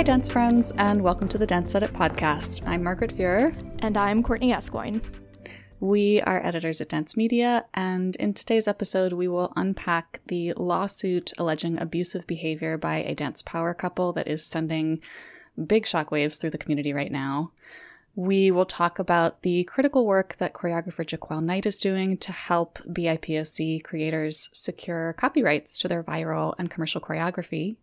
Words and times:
Hi, 0.00 0.04
dance 0.04 0.30
friends, 0.30 0.72
and 0.78 1.02
welcome 1.02 1.28
to 1.28 1.36
the 1.36 1.46
Dance 1.46 1.74
Edit 1.74 1.92
podcast. 1.92 2.66
I'm 2.66 2.82
Margaret 2.82 3.14
Fuhrer. 3.14 3.54
And 3.80 3.98
I'm 3.98 4.22
Courtney 4.22 4.50
Escoyne. 4.50 5.02
We 5.78 6.22
are 6.22 6.42
editors 6.42 6.80
at 6.80 6.88
Dance 6.88 7.18
Media, 7.18 7.66
and 7.74 8.16
in 8.16 8.32
today's 8.32 8.66
episode, 8.66 9.12
we 9.12 9.28
will 9.28 9.52
unpack 9.56 10.22
the 10.28 10.54
lawsuit 10.54 11.34
alleging 11.36 11.78
abusive 11.78 12.26
behavior 12.26 12.78
by 12.78 12.96
a 12.96 13.14
dance 13.14 13.42
power 13.42 13.74
couple 13.74 14.14
that 14.14 14.26
is 14.26 14.42
sending 14.42 15.02
big 15.66 15.84
shockwaves 15.84 16.40
through 16.40 16.48
the 16.48 16.56
community 16.56 16.94
right 16.94 17.12
now. 17.12 17.52
We 18.14 18.50
will 18.50 18.64
talk 18.64 18.98
about 18.98 19.42
the 19.42 19.64
critical 19.64 20.06
work 20.06 20.36
that 20.38 20.54
choreographer 20.54 21.04
Jaquel 21.04 21.44
Knight 21.44 21.66
is 21.66 21.78
doing 21.78 22.16
to 22.16 22.32
help 22.32 22.78
BIPOC 22.88 23.84
creators 23.84 24.48
secure 24.54 25.12
copyrights 25.12 25.76
to 25.80 25.88
their 25.88 26.02
viral 26.02 26.54
and 26.56 26.70
commercial 26.70 27.02
choreography. 27.02 27.76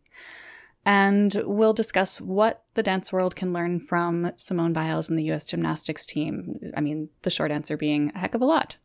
And 0.87 1.43
we'll 1.45 1.73
discuss 1.73 2.21
what 2.21 2.63
the 2.75 2.81
dance 2.81 3.11
world 3.11 3.35
can 3.35 3.51
learn 3.51 3.81
from 3.81 4.31
Simone 4.37 4.71
Biles 4.71 5.09
and 5.09 5.19
the 5.19 5.29
US 5.31 5.43
gymnastics 5.43 6.05
team. 6.05 6.57
I 6.77 6.79
mean, 6.79 7.09
the 7.23 7.29
short 7.29 7.51
answer 7.51 7.75
being 7.75 8.09
a 8.15 8.19
heck 8.19 8.33
of 8.33 8.41
a 8.41 8.45
lot. 8.45 8.77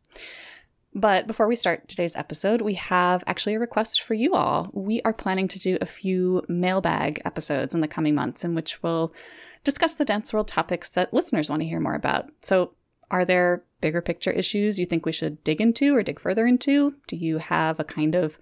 But 0.92 1.28
before 1.28 1.46
we 1.46 1.54
start 1.54 1.86
today's 1.86 2.16
episode, 2.16 2.60
we 2.60 2.74
have 2.74 3.22
actually 3.28 3.54
a 3.54 3.60
request 3.60 4.02
for 4.02 4.14
you 4.14 4.34
all. 4.34 4.68
We 4.72 5.00
are 5.02 5.12
planning 5.12 5.46
to 5.46 5.60
do 5.60 5.78
a 5.80 5.86
few 5.86 6.42
mailbag 6.48 7.22
episodes 7.24 7.72
in 7.72 7.82
the 7.82 7.88
coming 7.88 8.16
months 8.16 8.44
in 8.44 8.56
which 8.56 8.82
we'll 8.82 9.14
discuss 9.62 9.94
the 9.94 10.04
dance 10.04 10.32
world 10.32 10.48
topics 10.48 10.90
that 10.90 11.14
listeners 11.14 11.48
want 11.48 11.62
to 11.62 11.68
hear 11.68 11.78
more 11.78 11.94
about. 11.94 12.30
So, 12.40 12.72
are 13.12 13.24
there 13.24 13.62
bigger 13.80 14.02
picture 14.02 14.32
issues 14.32 14.80
you 14.80 14.86
think 14.86 15.06
we 15.06 15.12
should 15.12 15.44
dig 15.44 15.60
into 15.60 15.94
or 15.94 16.02
dig 16.02 16.18
further 16.18 16.46
into? 16.46 16.96
Do 17.06 17.14
you 17.14 17.38
have 17.38 17.78
a 17.78 17.84
kind 17.84 18.16
of 18.16 18.40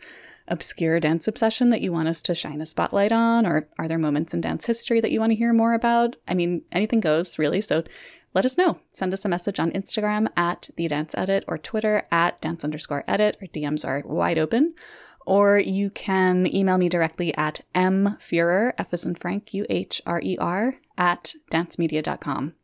obscure 0.50 1.00
dance 1.00 1.26
obsession 1.26 1.70
that 1.70 1.80
you 1.80 1.92
want 1.92 2.08
us 2.08 2.20
to 2.22 2.34
shine 2.34 2.60
a 2.60 2.66
spotlight 2.66 3.12
on? 3.12 3.46
Or 3.46 3.68
are 3.78 3.88
there 3.88 3.98
moments 3.98 4.34
in 4.34 4.40
dance 4.40 4.66
history 4.66 5.00
that 5.00 5.10
you 5.10 5.20
want 5.20 5.32
to 5.32 5.36
hear 5.36 5.52
more 5.52 5.74
about? 5.74 6.16
I 6.28 6.34
mean, 6.34 6.62
anything 6.72 7.00
goes, 7.00 7.38
really. 7.38 7.60
So, 7.60 7.84
let 8.32 8.44
us 8.44 8.56
know. 8.56 8.78
Send 8.92 9.12
us 9.12 9.24
a 9.24 9.28
message 9.28 9.58
on 9.58 9.72
Instagram 9.72 10.28
at 10.36 10.70
the 10.76 10.86
dance 10.86 11.16
edit 11.16 11.44
or 11.48 11.58
Twitter 11.58 12.04
at 12.12 12.40
dance 12.40 12.62
underscore 12.62 13.02
edit. 13.08 13.36
Our 13.40 13.48
DMs 13.48 13.84
are 13.84 14.04
wide 14.06 14.38
open 14.38 14.74
or 15.26 15.58
you 15.58 15.90
can 15.90 16.52
email 16.52 16.78
me 16.78 16.88
directly 16.88 17.36
at 17.36 17.60
mfuhrer, 17.74 18.72
F 18.78 18.92
as 18.92 19.06
in 19.06 19.14
Frank, 19.14 19.54
U 19.54 19.66
H 19.70 20.02
R 20.06 20.20
E 20.22 20.36
R, 20.38 20.76
at 20.98 21.34
dancemedia.com. 21.50 22.54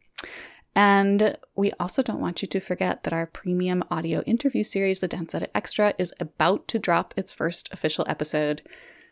And 0.76 1.38
we 1.56 1.72
also 1.80 2.02
don't 2.02 2.20
want 2.20 2.42
you 2.42 2.48
to 2.48 2.60
forget 2.60 3.02
that 3.02 3.14
our 3.14 3.26
premium 3.26 3.82
audio 3.90 4.20
interview 4.20 4.62
series, 4.62 5.00
The 5.00 5.08
Dance 5.08 5.34
Edit 5.34 5.50
Extra, 5.54 5.94
is 5.98 6.12
about 6.20 6.68
to 6.68 6.78
drop 6.78 7.14
its 7.16 7.32
first 7.32 7.72
official 7.72 8.04
episode 8.06 8.60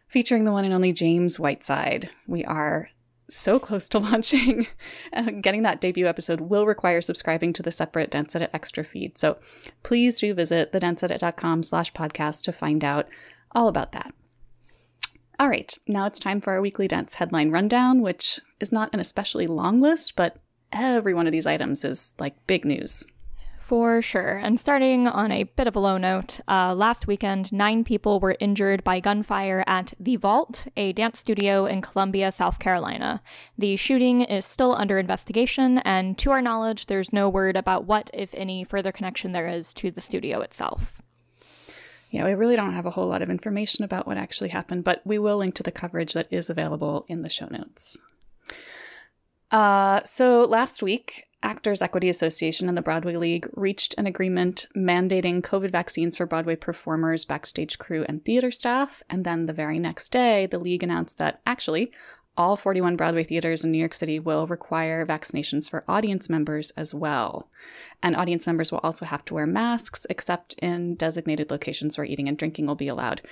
featuring 0.06 0.44
the 0.44 0.52
one 0.52 0.66
and 0.66 0.74
only 0.74 0.92
James 0.92 1.40
Whiteside. 1.40 2.10
We 2.26 2.44
are 2.44 2.90
so 3.30 3.58
close 3.58 3.88
to 3.88 3.98
launching. 4.10 4.66
Uh, 5.10 5.30
getting 5.40 5.62
that 5.62 5.80
debut 5.80 6.06
episode 6.06 6.42
will 6.42 6.66
require 6.66 7.00
subscribing 7.00 7.54
to 7.54 7.62
the 7.62 7.72
separate 7.72 8.10
Dance 8.10 8.36
Edit 8.36 8.50
Extra 8.52 8.84
feed. 8.84 9.16
So 9.16 9.38
please 9.82 10.20
do 10.20 10.34
visit 10.34 10.70
thedanceedit.com 10.70 11.62
slash 11.62 11.94
podcast 11.94 12.42
to 12.42 12.52
find 12.52 12.84
out 12.84 13.08
all 13.52 13.68
about 13.68 13.92
that. 13.92 14.12
All 15.38 15.48
right, 15.48 15.76
now 15.88 16.04
it's 16.04 16.18
time 16.18 16.42
for 16.42 16.52
our 16.52 16.60
weekly 16.60 16.88
dance 16.88 17.14
headline 17.14 17.50
rundown, 17.50 18.02
which 18.02 18.38
is 18.60 18.70
not 18.70 18.90
an 18.92 19.00
especially 19.00 19.46
long 19.46 19.80
list, 19.80 20.14
but 20.14 20.36
every 20.74 21.14
one 21.14 21.26
of 21.26 21.32
these 21.32 21.46
items 21.46 21.84
is 21.84 22.14
like 22.18 22.46
big 22.46 22.64
news. 22.64 23.06
For 23.58 24.02
sure. 24.02 24.36
And 24.36 24.60
starting 24.60 25.08
on 25.08 25.32
a 25.32 25.44
bit 25.44 25.66
of 25.66 25.74
a 25.74 25.80
low 25.80 25.96
note, 25.96 26.38
uh, 26.46 26.74
last 26.74 27.06
weekend, 27.06 27.50
nine 27.50 27.82
people 27.82 28.20
were 28.20 28.36
injured 28.38 28.84
by 28.84 29.00
gunfire 29.00 29.64
at 29.66 29.94
The 29.98 30.16
Vault, 30.16 30.66
a 30.76 30.92
dance 30.92 31.20
studio 31.20 31.64
in 31.64 31.80
Columbia, 31.80 32.30
South 32.30 32.58
Carolina. 32.58 33.22
The 33.56 33.76
shooting 33.76 34.20
is 34.20 34.44
still 34.44 34.74
under 34.74 34.98
investigation, 34.98 35.78
and 35.78 36.18
to 36.18 36.30
our 36.30 36.42
knowledge, 36.42 36.86
there's 36.86 37.10
no 37.10 37.30
word 37.30 37.56
about 37.56 37.86
what, 37.86 38.10
if 38.12 38.34
any, 38.34 38.64
further 38.64 38.92
connection 38.92 39.32
there 39.32 39.48
is 39.48 39.72
to 39.74 39.90
the 39.90 40.02
studio 40.02 40.42
itself 40.42 41.00
yeah, 42.14 42.24
we 42.24 42.34
really 42.34 42.54
don't 42.54 42.74
have 42.74 42.86
a 42.86 42.90
whole 42.90 43.08
lot 43.08 43.22
of 43.22 43.28
information 43.28 43.82
about 43.82 44.06
what 44.06 44.16
actually 44.16 44.50
happened, 44.50 44.84
but 44.84 45.02
we 45.04 45.18
will 45.18 45.36
link 45.36 45.56
to 45.56 45.64
the 45.64 45.72
coverage 45.72 46.12
that 46.12 46.28
is 46.30 46.48
available 46.48 47.04
in 47.08 47.22
the 47.22 47.28
show 47.28 47.48
notes. 47.50 47.98
Uh, 49.54 50.02
so 50.02 50.46
last 50.46 50.82
week, 50.82 51.26
Actors 51.44 51.80
Equity 51.80 52.08
Association 52.08 52.68
and 52.68 52.76
the 52.76 52.82
Broadway 52.82 53.14
League 53.14 53.48
reached 53.52 53.94
an 53.96 54.04
agreement 54.04 54.66
mandating 54.76 55.42
COVID 55.42 55.70
vaccines 55.70 56.16
for 56.16 56.26
Broadway 56.26 56.56
performers, 56.56 57.24
backstage 57.24 57.78
crew, 57.78 58.04
and 58.08 58.24
theater 58.24 58.50
staff. 58.50 59.00
And 59.08 59.24
then 59.24 59.46
the 59.46 59.52
very 59.52 59.78
next 59.78 60.08
day, 60.08 60.46
the 60.46 60.58
league 60.58 60.82
announced 60.82 61.18
that 61.18 61.40
actually 61.46 61.92
all 62.36 62.56
41 62.56 62.96
Broadway 62.96 63.22
theaters 63.22 63.62
in 63.62 63.70
New 63.70 63.78
York 63.78 63.94
City 63.94 64.18
will 64.18 64.48
require 64.48 65.06
vaccinations 65.06 65.70
for 65.70 65.84
audience 65.86 66.28
members 66.28 66.72
as 66.72 66.92
well. 66.92 67.48
And 68.02 68.16
audience 68.16 68.48
members 68.48 68.72
will 68.72 68.80
also 68.82 69.06
have 69.06 69.24
to 69.26 69.34
wear 69.34 69.46
masks, 69.46 70.04
except 70.10 70.54
in 70.54 70.96
designated 70.96 71.52
locations 71.52 71.96
where 71.96 72.04
eating 72.04 72.26
and 72.26 72.36
drinking 72.36 72.66
will 72.66 72.74
be 72.74 72.88
allowed. 72.88 73.22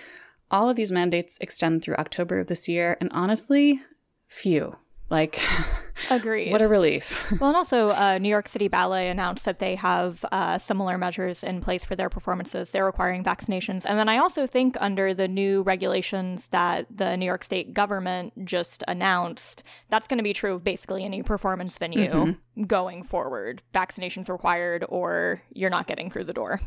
All 0.52 0.68
of 0.68 0.76
these 0.76 0.92
mandates 0.92 1.38
extend 1.40 1.82
through 1.82 1.96
October 1.96 2.38
of 2.38 2.46
this 2.46 2.68
year, 2.68 2.96
and 3.00 3.10
honestly, 3.12 3.82
phew. 4.28 4.76
Like, 5.12 5.38
agreed. 6.10 6.52
what 6.52 6.62
a 6.62 6.68
relief. 6.68 7.18
well, 7.38 7.50
and 7.50 7.56
also, 7.56 7.90
uh, 7.90 8.16
New 8.16 8.30
York 8.30 8.48
City 8.48 8.66
Ballet 8.66 9.10
announced 9.10 9.44
that 9.44 9.58
they 9.58 9.74
have 9.74 10.24
uh, 10.32 10.56
similar 10.56 10.96
measures 10.96 11.44
in 11.44 11.60
place 11.60 11.84
for 11.84 11.94
their 11.94 12.08
performances. 12.08 12.72
They're 12.72 12.86
requiring 12.86 13.22
vaccinations. 13.22 13.84
And 13.86 13.98
then 13.98 14.08
I 14.08 14.16
also 14.16 14.46
think, 14.46 14.74
under 14.80 15.12
the 15.12 15.28
new 15.28 15.60
regulations 15.64 16.48
that 16.48 16.86
the 16.90 17.14
New 17.18 17.26
York 17.26 17.44
State 17.44 17.74
government 17.74 18.46
just 18.46 18.84
announced, 18.88 19.64
that's 19.90 20.08
going 20.08 20.16
to 20.16 20.24
be 20.24 20.32
true 20.32 20.54
of 20.54 20.64
basically 20.64 21.04
any 21.04 21.22
performance 21.22 21.76
venue 21.76 22.10
mm-hmm. 22.10 22.62
going 22.62 23.02
forward. 23.02 23.62
Vaccinations 23.74 24.30
required, 24.30 24.82
or 24.88 25.42
you're 25.52 25.68
not 25.68 25.86
getting 25.86 26.08
through 26.08 26.24
the 26.24 26.32
door. 26.32 26.58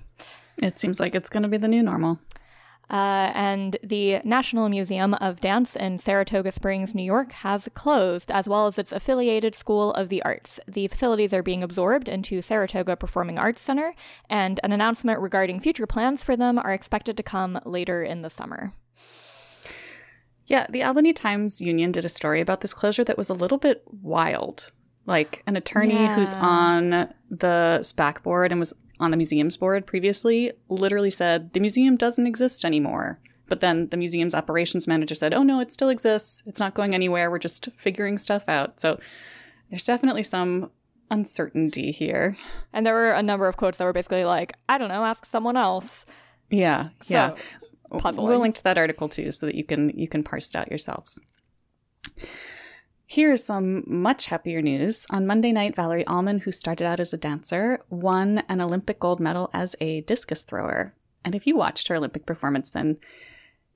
It 0.58 0.78
seems 0.78 1.00
like 1.00 1.16
it's 1.16 1.30
going 1.30 1.42
to 1.42 1.50
be 1.50 1.58
the 1.58 1.68
new 1.68 1.82
normal. 1.82 2.20
Uh, 2.90 3.32
and 3.34 3.78
the 3.84 4.20
National 4.24 4.70
Museum 4.70 5.14
of 5.16 5.42
Dance 5.42 5.76
in 5.76 6.00
Saratoga 6.00 6.52
Springs, 6.52 6.94
New 6.94 7.04
York, 7.04 7.32
has 7.32 7.68
closed, 7.74 8.32
as 8.32 8.48
well 8.48 8.68
as 8.68 8.78
its 8.78 8.92
affiliated 8.92 9.56
School 9.56 9.92
of 9.94 10.10
the 10.10 10.22
Arts. 10.24 10.60
The 10.68 10.88
facilities 10.88 11.34
are 11.34 11.44
being 11.44 11.64
absorbed 11.64 12.08
into 12.08 12.42
Saratoga 12.42 12.96
Performing 12.96 13.40
Arts 13.40 13.64
Center, 13.64 13.96
and 14.30 14.60
an 14.64 14.72
announcement 14.72 15.20
regarding 15.20 15.60
future 15.60 15.88
plans 15.88 16.22
for 16.22 16.36
them 16.36 16.60
are 16.60 16.74
expected 16.74 17.18
to 17.18 17.24
come 17.24 17.60
later 17.66 18.04
in 18.04 18.22
the 18.22 18.30
summer. 18.30 18.74
Yeah, 20.48 20.68
the 20.70 20.84
Albany 20.84 21.14
Times 21.14 21.62
Union 21.62 21.92
did 21.92 22.06
a 22.06 22.10
story 22.10 22.40
about 22.40 22.62
this 22.62 22.74
closure 22.74 23.04
that 23.04 23.18
was 23.18 23.30
a 23.30 23.34
little 23.34 23.58
bit 23.58 23.84
wild. 24.02 24.72
Like 25.08 25.44
an 25.48 25.56
attorney 25.56 25.94
yeah. 25.94 26.16
who's 26.16 26.34
on 26.34 27.14
the 27.30 27.80
SPAC 27.82 28.24
board 28.24 28.52
and 28.52 28.60
was 28.60 28.74
on 29.00 29.12
the 29.12 29.18
museum's 29.18 29.58
board 29.58 29.86
previously 29.86 30.52
literally 30.70 31.10
said 31.10 31.54
the 31.54 31.60
museum 31.60 31.98
doesn't 31.98 32.28
exist 32.28 32.64
anymore. 32.66 33.20
But 33.48 33.60
then 33.60 33.90
the 33.90 33.98
museum's 33.98 34.34
operations 34.34 34.88
manager 34.88 35.14
said, 35.14 35.34
oh 35.34 35.44
no, 35.44 35.60
it 35.60 35.72
still 35.72 35.90
exists. 35.90 36.42
It's 36.48 36.60
not 36.60 36.74
going 36.74 36.96
anywhere. 36.96 37.30
We're 37.30 37.38
just 37.38 37.70
figuring 37.78 38.18
stuff 38.18 38.46
out. 38.48 38.80
So 38.80 39.00
there's 39.70 39.84
definitely 39.84 40.24
some 40.24 40.72
uncertainty 41.12 41.92
here. 41.92 42.38
And 42.74 42.86
there 42.86 42.96
were 42.96 43.12
a 43.12 43.22
number 43.22 43.48
of 43.48 43.58
quotes 43.58 43.78
that 43.78 43.86
were 43.86 43.94
basically 43.94 44.26
like, 44.26 44.54
I 44.68 44.78
don't 44.80 44.90
know, 44.90 45.06
ask 45.06 45.26
someone 45.26 45.58
else. 45.58 46.06
Yeah. 46.50 46.90
So, 47.02 47.14
yeah. 47.14 47.36
Puzzling. 48.00 48.28
We'll 48.28 48.40
link 48.40 48.56
to 48.56 48.64
that 48.64 48.78
article 48.80 49.10
too 49.10 49.32
so 49.32 49.46
that 49.46 49.56
you 49.56 49.64
can 49.64 49.90
you 49.90 50.08
can 50.08 50.24
parse 50.24 50.50
it 50.50 50.56
out 50.56 50.70
yourselves. 50.70 51.20
Here's 53.08 53.44
some 53.44 53.84
much 53.86 54.26
happier 54.28 54.64
news. 54.64 55.06
On 55.12 55.28
Monday 55.28 55.52
night, 55.52 55.76
Valarie 55.76 56.06
Allman, 56.08 56.40
who 56.40 56.52
started 56.52 56.86
out 56.86 57.00
as 57.00 57.14
a 57.14 57.18
dancer, 57.18 57.84
won 57.90 58.40
an 58.50 58.62
Olympic 58.62 59.00
gold 59.00 59.20
medal 59.20 59.52
as 59.54 59.76
a 59.80 60.02
discus 60.02 60.44
thrower. 60.44 60.96
And 61.24 61.36
if 61.36 61.46
you 61.46 61.56
watched 61.56 61.88
her 61.88 61.96
Olympic 61.96 62.26
performance, 62.26 62.72
then 62.72 62.98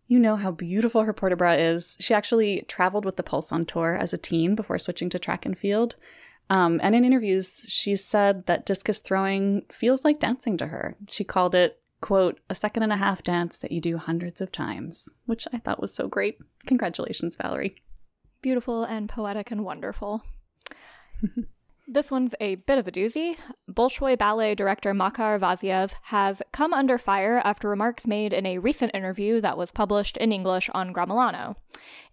you 0.08 0.18
know 0.18 0.36
how 0.36 0.52
beautiful 0.52 1.04
her 1.04 1.14
port 1.14 1.32
de 1.32 1.36
bras 1.36 1.60
is. 1.60 1.98
She 2.00 2.16
actually 2.16 2.64
traveled 2.68 3.06
with 3.06 3.18
the 3.18 3.24
Pulse 3.24 3.52
on 3.52 3.66
tour 3.66 3.96
as 3.96 4.14
a 4.14 4.18
teen 4.18 4.56
before 4.56 4.80
switching 4.80 5.10
to 5.12 5.20
track 5.20 5.46
and 5.46 5.58
field. 5.58 5.96
Um, 6.50 6.80
and 6.82 6.96
in 6.96 7.06
interviews, 7.06 7.64
she 7.68 7.96
said 7.96 8.48
that 8.48 8.66
discus 8.66 8.98
throwing 8.98 9.66
feels 9.72 10.04
like 10.04 10.20
dancing 10.20 10.58
to 10.58 10.68
her. 10.68 10.96
She 11.08 11.24
called 11.24 11.54
it, 11.54 11.80
quote, 12.02 12.40
a 12.50 12.56
second 12.56 12.82
and 12.82 12.92
a 12.92 12.98
half 12.98 13.22
dance 13.22 13.60
that 13.60 13.72
you 13.72 13.80
do 13.80 13.98
hundreds 13.98 14.42
of 14.42 14.52
times, 14.52 15.08
which 15.28 15.48
I 15.54 15.60
thought 15.60 15.80
was 15.80 15.94
so 15.94 16.08
great. 16.08 16.40
Congratulations, 16.66 17.38
Valarie 17.38 17.76
beautiful 18.42 18.84
and 18.84 19.10
poetic 19.10 19.52
and 19.52 19.64
wonderful. 19.64 20.24
this 21.88 22.12
one's 22.12 22.36
a 22.40 22.56
bit 22.56 22.78
of 22.78 22.88
a 22.88 22.92
doozy. 22.92 23.38
Bolshoi 23.70 24.18
Ballet 24.18 24.56
director 24.56 24.94
Makhar 24.94 25.40
Vaziev 25.40 25.94
has 26.04 26.42
come 26.52 26.74
under 26.74 26.98
fire 26.98 27.42
after 27.44 27.68
remarks 27.68 28.08
made 28.08 28.34
in 28.34 28.46
a 28.46 28.60
recent 28.60 28.94
interview 28.94 29.42
that 29.42 29.58
was 29.58 29.72
published 29.72 30.18
in 30.18 30.32
English 30.32 30.70
on 30.74 30.94
Gramilano. 30.94 31.56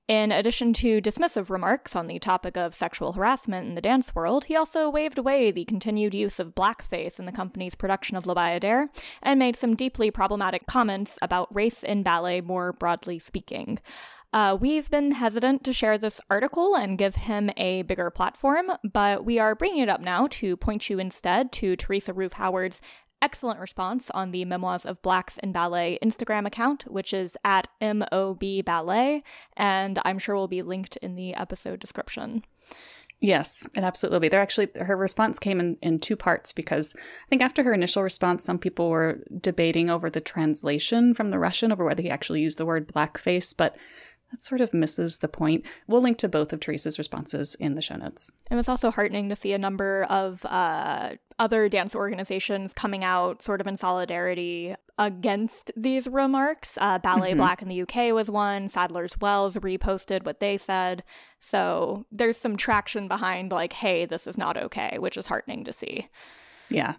In 0.08 0.30
addition 0.30 0.72
to 0.74 1.00
dismissive 1.00 1.50
remarks 1.50 1.96
on 1.96 2.06
the 2.06 2.20
topic 2.20 2.56
of 2.56 2.76
sexual 2.76 3.14
harassment 3.14 3.66
in 3.66 3.74
the 3.74 3.80
dance 3.80 4.14
world, 4.14 4.44
he 4.44 4.54
also 4.54 4.88
waved 4.88 5.18
away 5.18 5.50
the 5.50 5.64
continued 5.64 6.14
use 6.14 6.38
of 6.38 6.54
blackface 6.54 7.18
in 7.18 7.26
the 7.26 7.32
company's 7.32 7.74
production 7.74 8.16
of 8.16 8.24
La 8.24 8.34
Bayadere 8.34 8.88
and 9.20 9.36
made 9.40 9.56
some 9.56 9.74
deeply 9.74 10.12
problematic 10.12 10.66
comments 10.66 11.18
about 11.20 11.52
race 11.52 11.82
in 11.82 12.04
ballet 12.04 12.40
more 12.40 12.72
broadly 12.72 13.18
speaking. 13.18 13.80
Uh, 14.36 14.54
we've 14.54 14.90
been 14.90 15.12
hesitant 15.12 15.64
to 15.64 15.72
share 15.72 15.96
this 15.96 16.20
article 16.28 16.76
and 16.76 16.98
give 16.98 17.14
him 17.14 17.50
a 17.56 17.80
bigger 17.80 18.10
platform, 18.10 18.70
but 18.84 19.24
we 19.24 19.38
are 19.38 19.54
bringing 19.54 19.80
it 19.80 19.88
up 19.88 20.02
now 20.02 20.26
to 20.26 20.58
point 20.58 20.90
you 20.90 20.98
instead 20.98 21.50
to 21.50 21.74
Teresa 21.74 22.12
Ruth 22.12 22.34
Howard's 22.34 22.82
excellent 23.22 23.58
response 23.58 24.10
on 24.10 24.32
the 24.32 24.44
Memoirs 24.44 24.84
of 24.84 25.00
Blacks 25.00 25.38
in 25.38 25.52
Ballet 25.52 25.98
Instagram 26.02 26.46
account, 26.46 26.82
which 26.86 27.14
is 27.14 27.34
at 27.46 27.68
MOB 27.80 28.62
Ballet, 28.62 29.22
and 29.56 29.98
I'm 30.04 30.18
sure 30.18 30.34
will 30.34 30.48
be 30.48 30.60
linked 30.60 30.98
in 30.98 31.14
the 31.14 31.32
episode 31.32 31.80
description. 31.80 32.44
Yes, 33.20 33.66
it 33.74 33.84
absolutely 33.84 34.16
will 34.16 34.20
be. 34.20 34.28
There 34.28 34.42
actually 34.42 34.68
her 34.78 34.98
response 34.98 35.38
came 35.38 35.60
in, 35.60 35.78
in 35.80 35.98
two 35.98 36.16
parts 36.16 36.52
because 36.52 36.94
I 36.94 37.28
think 37.30 37.40
after 37.40 37.62
her 37.62 37.72
initial 37.72 38.02
response, 38.02 38.44
some 38.44 38.58
people 38.58 38.90
were 38.90 39.24
debating 39.40 39.88
over 39.88 40.10
the 40.10 40.20
translation 40.20 41.14
from 41.14 41.30
the 41.30 41.38
Russian 41.38 41.72
over 41.72 41.86
whether 41.86 42.02
he 42.02 42.10
actually 42.10 42.42
used 42.42 42.58
the 42.58 42.66
word 42.66 42.86
blackface, 42.86 43.56
but 43.56 43.76
that 44.30 44.42
sort 44.42 44.60
of 44.60 44.74
misses 44.74 45.18
the 45.18 45.28
point. 45.28 45.64
We'll 45.86 46.02
link 46.02 46.18
to 46.18 46.28
both 46.28 46.52
of 46.52 46.60
Teresa's 46.60 46.98
responses 46.98 47.54
in 47.56 47.74
the 47.74 47.82
show 47.82 47.96
notes. 47.96 48.30
It 48.50 48.54
was 48.54 48.68
also 48.68 48.90
heartening 48.90 49.28
to 49.28 49.36
see 49.36 49.52
a 49.52 49.58
number 49.58 50.04
of 50.04 50.44
uh, 50.44 51.12
other 51.38 51.68
dance 51.68 51.94
organizations 51.94 52.72
coming 52.72 53.04
out 53.04 53.42
sort 53.42 53.60
of 53.60 53.66
in 53.66 53.76
solidarity 53.76 54.74
against 54.98 55.70
these 55.76 56.08
remarks. 56.08 56.78
Uh, 56.80 56.98
Ballet 56.98 57.30
mm-hmm. 57.30 57.38
Black 57.38 57.62
in 57.62 57.68
the 57.68 57.82
UK 57.82 58.12
was 58.12 58.30
one. 58.30 58.68
Sadler's 58.68 59.18
Wells 59.20 59.56
reposted 59.56 60.24
what 60.24 60.40
they 60.40 60.56
said. 60.56 61.04
So 61.38 62.06
there's 62.10 62.36
some 62.36 62.56
traction 62.56 63.06
behind, 63.08 63.52
like, 63.52 63.74
hey, 63.74 64.06
this 64.06 64.26
is 64.26 64.38
not 64.38 64.56
okay, 64.56 64.98
which 64.98 65.16
is 65.16 65.26
heartening 65.26 65.64
to 65.64 65.72
see. 65.72 66.08
Yeah. 66.70 66.94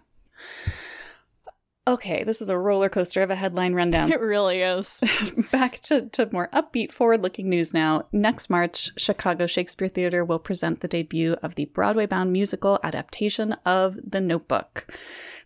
Okay, 1.88 2.22
this 2.22 2.42
is 2.42 2.50
a 2.50 2.58
roller 2.58 2.90
coaster 2.90 3.22
of 3.22 3.30
a 3.30 3.34
headline 3.34 3.72
rundown. 3.74 4.12
It 4.12 4.20
really 4.20 4.60
is. 4.60 5.00
Back 5.50 5.80
to, 5.80 6.02
to 6.10 6.28
more 6.30 6.48
upbeat, 6.52 6.92
forward 6.92 7.22
looking 7.22 7.48
news 7.48 7.72
now. 7.72 8.06
Next 8.12 8.50
March, 8.50 8.90
Chicago 8.98 9.46
Shakespeare 9.46 9.88
Theater 9.88 10.22
will 10.22 10.38
present 10.38 10.80
the 10.80 10.88
debut 10.88 11.36
of 11.42 11.54
the 11.54 11.64
Broadway 11.64 12.04
bound 12.04 12.30
musical 12.30 12.78
adaptation 12.82 13.54
of 13.64 13.96
The 14.04 14.20
Notebook. 14.20 14.94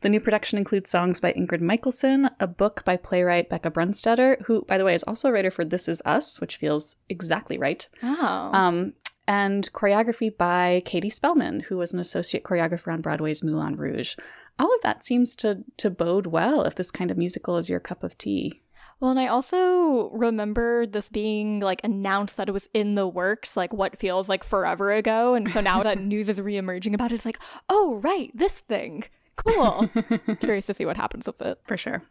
The 0.01 0.09
new 0.09 0.19
production 0.19 0.59
includes 0.59 0.91
songs 0.91 1.21
by 1.21 1.33
Ingrid 1.33 1.61
Michaelson, 1.61 2.29
a 2.41 2.49
book 2.49 2.85
by 2.85 2.97
playwright 2.97 3.49
Bekah 3.49 3.71
Brunstetter, 3.71 4.43
who, 4.43 4.63
by 4.63 4.79
the 4.79 4.85
way, 4.85 4.97
is 4.97 5.05
also 5.05 5.29
a 5.29 5.33
writer 5.33 5.53
for 5.53 5.65
This 5.65 5.89
Is 5.89 6.03
Us, 6.05 6.41
which 6.41 6.57
feels 6.57 6.97
exactly 7.09 7.57
right. 7.57 7.89
Oh. 8.03 8.51
Um, 8.53 8.95
and 9.29 9.73
choreography 9.73 10.37
by 10.37 10.83
Katie 10.85 11.09
Spelman, 11.09 11.61
who 11.61 11.77
was 11.77 11.95
an 11.95 12.01
associate 12.01 12.43
choreographer 12.43 12.93
on 12.93 13.01
Broadway's 13.01 13.45
Moulin 13.45 13.77
Rouge 13.77 14.17
all 14.63 14.73
of 14.73 14.83
that 14.83 15.05
seems 15.05 15.35
to 15.35 15.65
to 15.79 15.91
bode 15.91 16.27
well 16.27 16.63
if 16.63 16.77
this 16.77 16.91
kind 16.91 17.11
of 17.11 17.19
musical 17.19 17.57
is 17.57 17.69
your 17.69 17.81
cup 17.81 18.05
of 18.05 18.17
tea. 18.17 18.63
Well, 19.01 19.11
and 19.11 19.19
I 19.19 19.27
also 19.27 20.11
remember 20.11 20.87
this 20.87 21.09
being 21.09 21.59
like 21.59 21.81
announced 21.83 22.37
that 22.37 22.49
it 22.49 22.53
was 22.53 22.69
in 22.73 22.95
the 22.95 23.09
works, 23.09 23.57
like 23.57 23.73
what 23.73 23.99
feels 23.99 24.29
like 24.29 24.45
forever 24.45 24.93
ago. 24.93 25.35
And 25.35 25.51
so 25.51 25.61
now 25.61 25.83
that 25.83 25.99
news 26.13 26.29
is 26.29 26.39
reemerging 26.39 26.95
about 26.95 27.11
it, 27.11 27.17
it's 27.17 27.25
like, 27.25 27.41
oh, 27.69 27.97
right, 27.97 28.31
this 28.33 28.61
thing. 28.61 29.03
Cool. 29.35 29.91
Curious 30.39 30.67
to 30.67 30.75
see 30.75 30.85
what 30.85 30.97
happens 30.97 31.27
with 31.27 31.43
it. 31.43 31.59
For 31.65 31.77
sure. 31.77 32.05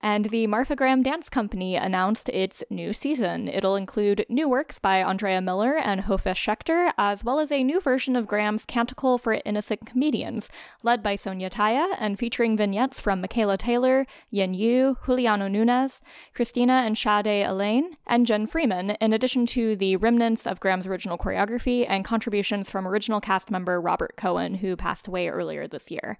And 0.00 0.26
the 0.26 0.46
Martha 0.46 0.76
Graham 0.76 1.02
Dance 1.02 1.28
Company 1.28 1.74
announced 1.74 2.28
its 2.28 2.62
new 2.70 2.92
season. 2.92 3.48
It'll 3.48 3.74
include 3.74 4.24
new 4.28 4.48
works 4.48 4.78
by 4.78 5.02
Andrea 5.02 5.40
Miller 5.40 5.76
and 5.76 6.02
Hofesh 6.02 6.36
Shechter, 6.36 6.92
as 6.96 7.24
well 7.24 7.40
as 7.40 7.50
a 7.50 7.64
new 7.64 7.80
version 7.80 8.14
of 8.14 8.28
Graham's 8.28 8.64
Canticle 8.64 9.18
for 9.18 9.40
Innocent 9.44 9.86
Comedians, 9.86 10.48
led 10.84 11.02
by 11.02 11.16
Sonya 11.16 11.50
Tayeh 11.50 11.96
and 11.98 12.16
featuring 12.16 12.56
vignettes 12.56 13.00
from 13.00 13.20
Micaela 13.20 13.58
Taylor, 13.58 14.06
Yin 14.30 14.54
Yue, 14.54 14.96
Juliano 15.04 15.48
Nunes, 15.48 16.00
Christina 16.32 16.84
and 16.86 16.96
Sade 16.96 17.44
Alleyne, 17.44 17.96
and 18.06 18.24
Jen 18.24 18.46
Freeman, 18.46 18.90
in 19.00 19.12
addition 19.12 19.46
to 19.46 19.74
the 19.74 19.96
remnants 19.96 20.46
of 20.46 20.60
Graham's 20.60 20.86
original 20.86 21.18
choreography 21.18 21.84
and 21.88 22.04
contributions 22.04 22.70
from 22.70 22.86
original 22.86 23.20
cast 23.20 23.50
member 23.50 23.80
Robert 23.80 24.14
Cohan, 24.16 24.54
who 24.54 24.76
passed 24.76 25.08
away 25.08 25.28
earlier 25.28 25.66
this 25.66 25.90
year. 25.90 26.18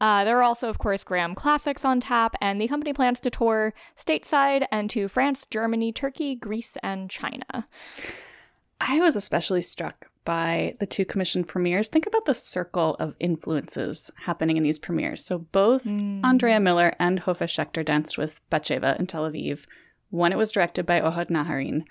Uh, 0.00 0.24
there 0.24 0.38
are 0.38 0.42
also, 0.42 0.68
of 0.68 0.78
course, 0.78 1.04
Graham 1.04 1.34
Classics 1.34 1.84
on 1.84 2.00
tap, 2.00 2.34
and 2.40 2.60
the 2.60 2.68
company 2.68 2.92
plans 2.92 3.20
to 3.20 3.30
tour 3.30 3.72
stateside 3.96 4.66
and 4.70 4.90
to 4.90 5.08
France, 5.08 5.46
Germany, 5.50 5.92
Turkey, 5.92 6.34
Greece, 6.34 6.76
and 6.82 7.08
China. 7.08 7.66
I 8.80 9.00
was 9.00 9.16
especially 9.16 9.62
struck 9.62 10.08
by 10.26 10.76
the 10.80 10.86
two 10.86 11.06
commissioned 11.06 11.48
premieres. 11.48 11.88
Think 11.88 12.06
about 12.06 12.26
the 12.26 12.34
circle 12.34 12.96
of 12.96 13.16
influences 13.18 14.10
happening 14.24 14.58
in 14.58 14.64
these 14.64 14.78
premieres. 14.78 15.24
So 15.24 15.38
both 15.38 15.84
mm. 15.84 16.22
Andrea 16.22 16.60
Miller 16.60 16.92
and 16.98 17.22
Hofesh 17.22 17.56
Shechter 17.56 17.84
danced 17.84 18.18
with 18.18 18.42
Batsheva 18.50 18.98
in 18.98 19.06
Tel 19.06 19.30
Aviv. 19.30 19.64
One, 20.10 20.32
it 20.32 20.38
was 20.38 20.52
directed 20.52 20.84
by 20.84 21.00
Ohad 21.00 21.28
Naharin. 21.28 21.84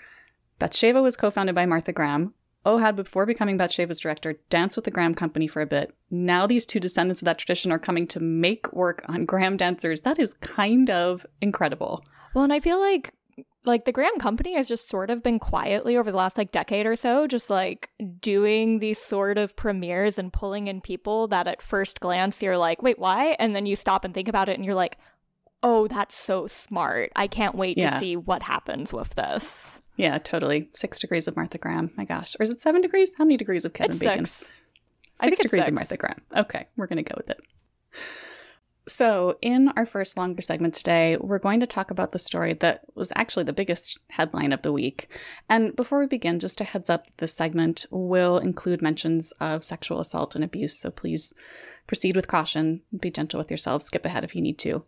Batsheva 0.59 1.01
was 1.01 1.17
co-founded 1.17 1.55
by 1.55 1.65
Martha 1.65 1.91
Graham, 1.91 2.33
Ohad, 2.65 2.95
before 2.95 3.25
becoming 3.25 3.57
Batsheva's 3.57 3.99
director, 3.99 4.39
danced 4.49 4.75
with 4.75 4.85
the 4.85 4.91
Graham 4.91 5.13
Company 5.13 5.47
for 5.47 5.61
a 5.61 5.67
bit. 5.67 5.93
Now 6.09 6.47
these 6.47 6.65
two 6.65 6.79
descendants 6.79 7.21
of 7.21 7.25
that 7.25 7.37
tradition 7.37 7.71
are 7.71 7.79
coming 7.79 8.07
to 8.07 8.19
make 8.19 8.71
work 8.73 9.03
on 9.07 9.25
Graham 9.25 9.57
dancers. 9.57 10.01
That 10.01 10.19
is 10.19 10.33
kind 10.35 10.89
of 10.89 11.25
incredible. 11.41 12.03
Well, 12.33 12.43
and 12.43 12.53
I 12.53 12.59
feel 12.59 12.79
like 12.79 13.13
like 13.65 13.85
the 13.85 13.91
Graham 13.91 14.17
Company 14.19 14.55
has 14.55 14.67
just 14.67 14.89
sort 14.89 15.09
of 15.09 15.23
been 15.23 15.39
quietly 15.39 15.97
over 15.97 16.11
the 16.11 16.17
last 16.17 16.37
like 16.37 16.51
decade 16.51 16.85
or 16.85 16.95
so, 16.95 17.27
just 17.27 17.49
like 17.49 17.89
doing 18.19 18.79
these 18.79 18.99
sort 18.99 19.37
of 19.37 19.55
premieres 19.55 20.17
and 20.17 20.31
pulling 20.31 20.67
in 20.67 20.81
people 20.81 21.27
that 21.29 21.47
at 21.47 21.61
first 21.61 21.99
glance 21.99 22.41
you're 22.41 22.57
like, 22.57 22.81
wait, 22.81 22.99
why? 22.99 23.35
And 23.39 23.55
then 23.55 23.65
you 23.65 23.75
stop 23.75 24.05
and 24.05 24.13
think 24.13 24.27
about 24.27 24.49
it 24.49 24.55
and 24.55 24.65
you're 24.65 24.75
like, 24.75 24.97
oh, 25.63 25.87
that's 25.87 26.15
so 26.15 26.47
smart. 26.47 27.11
I 27.15 27.27
can't 27.27 27.55
wait 27.55 27.77
yeah. 27.77 27.91
to 27.91 27.99
see 27.99 28.15
what 28.15 28.43
happens 28.43 28.93
with 28.93 29.15
this. 29.15 29.81
Yeah, 29.95 30.17
totally. 30.17 30.69
Six 30.73 30.99
degrees 30.99 31.27
of 31.27 31.35
Martha 31.35 31.57
Graham. 31.57 31.91
My 31.95 32.05
gosh. 32.05 32.35
Or 32.39 32.43
is 32.43 32.49
it 32.49 32.61
seven 32.61 32.81
degrees? 32.81 33.11
How 33.17 33.23
many 33.23 33.37
degrees 33.37 33.65
of 33.65 33.73
Kevin 33.73 33.91
it's 33.91 33.99
Bacon? 33.99 34.25
Six, 34.25 34.51
six 35.21 35.37
degrees 35.39 35.61
six. 35.61 35.67
of 35.69 35.73
Martha 35.73 35.97
Graham. 35.97 36.21
Okay, 36.35 36.67
we're 36.75 36.87
going 36.87 37.03
to 37.03 37.09
go 37.09 37.15
with 37.17 37.29
it. 37.29 37.41
So, 38.87 39.39
in 39.41 39.69
our 39.69 39.85
first 39.87 40.15
longer 40.15 40.43
segment 40.43 40.75
today, 40.75 41.17
we're 41.17 41.39
going 41.39 41.59
to 41.59 41.65
talk 41.65 41.89
about 41.89 42.11
the 42.11 42.19
story 42.19 42.53
that 42.53 42.81
was 42.93 43.11
actually 43.15 43.45
the 43.45 43.53
biggest 43.53 43.97
headline 44.09 44.53
of 44.53 44.61
the 44.61 44.71
week. 44.71 45.09
And 45.49 45.75
before 45.75 45.99
we 45.99 46.05
begin, 46.05 46.39
just 46.39 46.61
a 46.61 46.65
heads 46.65 46.87
up 46.87 47.05
this 47.17 47.33
segment 47.33 47.87
will 47.89 48.37
include 48.37 48.83
mentions 48.83 49.31
of 49.41 49.63
sexual 49.63 49.99
assault 49.99 50.35
and 50.35 50.43
abuse. 50.43 50.77
So, 50.77 50.91
please 50.91 51.33
proceed 51.87 52.15
with 52.15 52.27
caution, 52.27 52.81
be 52.99 53.09
gentle 53.09 53.39
with 53.39 53.49
yourselves, 53.49 53.85
skip 53.85 54.05
ahead 54.05 54.23
if 54.23 54.35
you 54.35 54.41
need 54.41 54.59
to. 54.59 54.83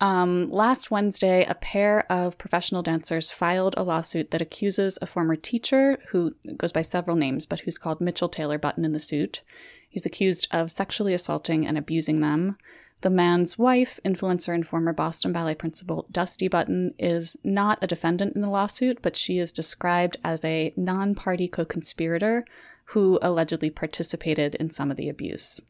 Um, 0.00 0.50
last 0.50 0.90
Wednesday, 0.90 1.44
a 1.44 1.54
pair 1.54 2.10
of 2.10 2.38
professional 2.38 2.82
dancers 2.82 3.30
filed 3.30 3.74
a 3.76 3.82
lawsuit 3.82 4.30
that 4.30 4.40
accuses 4.40 4.98
a 5.02 5.06
former 5.06 5.36
teacher 5.36 5.98
who 6.08 6.34
goes 6.56 6.72
by 6.72 6.80
several 6.82 7.16
names, 7.16 7.44
but 7.44 7.60
who's 7.60 7.76
called 7.76 8.00
Mitchell 8.00 8.30
Taylor 8.30 8.58
Button 8.58 8.84
in 8.84 8.92
the 8.92 9.00
suit. 9.00 9.42
He's 9.90 10.06
accused 10.06 10.48
of 10.52 10.72
sexually 10.72 11.12
assaulting 11.12 11.66
and 11.66 11.76
abusing 11.76 12.20
them. 12.20 12.56
The 13.02 13.10
man's 13.10 13.58
wife, 13.58 13.98
influencer 14.04 14.54
and 14.54 14.66
former 14.66 14.92
Boston 14.92 15.32
Ballet 15.32 15.54
principal 15.54 16.06
Dusty 16.10 16.48
Button, 16.48 16.94
is 16.98 17.36
not 17.44 17.78
a 17.82 17.86
defendant 17.86 18.34
in 18.34 18.40
the 18.40 18.50
lawsuit, 18.50 19.00
but 19.02 19.16
she 19.16 19.38
is 19.38 19.52
described 19.52 20.16
as 20.24 20.44
a 20.44 20.72
non 20.76 21.14
party 21.14 21.48
co 21.48 21.64
conspirator 21.64 22.44
who 22.86 23.18
allegedly 23.22 23.70
participated 23.70 24.54
in 24.56 24.70
some 24.70 24.90
of 24.90 24.96
the 24.96 25.08
abuse. 25.08 25.60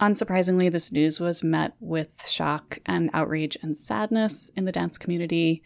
Unsurprisingly, 0.00 0.70
this 0.70 0.92
news 0.92 1.20
was 1.20 1.44
met 1.44 1.74
with 1.78 2.28
shock 2.28 2.78
and 2.84 3.10
outrage 3.12 3.56
and 3.62 3.76
sadness 3.76 4.50
in 4.56 4.64
the 4.64 4.72
dance 4.72 4.98
community. 4.98 5.62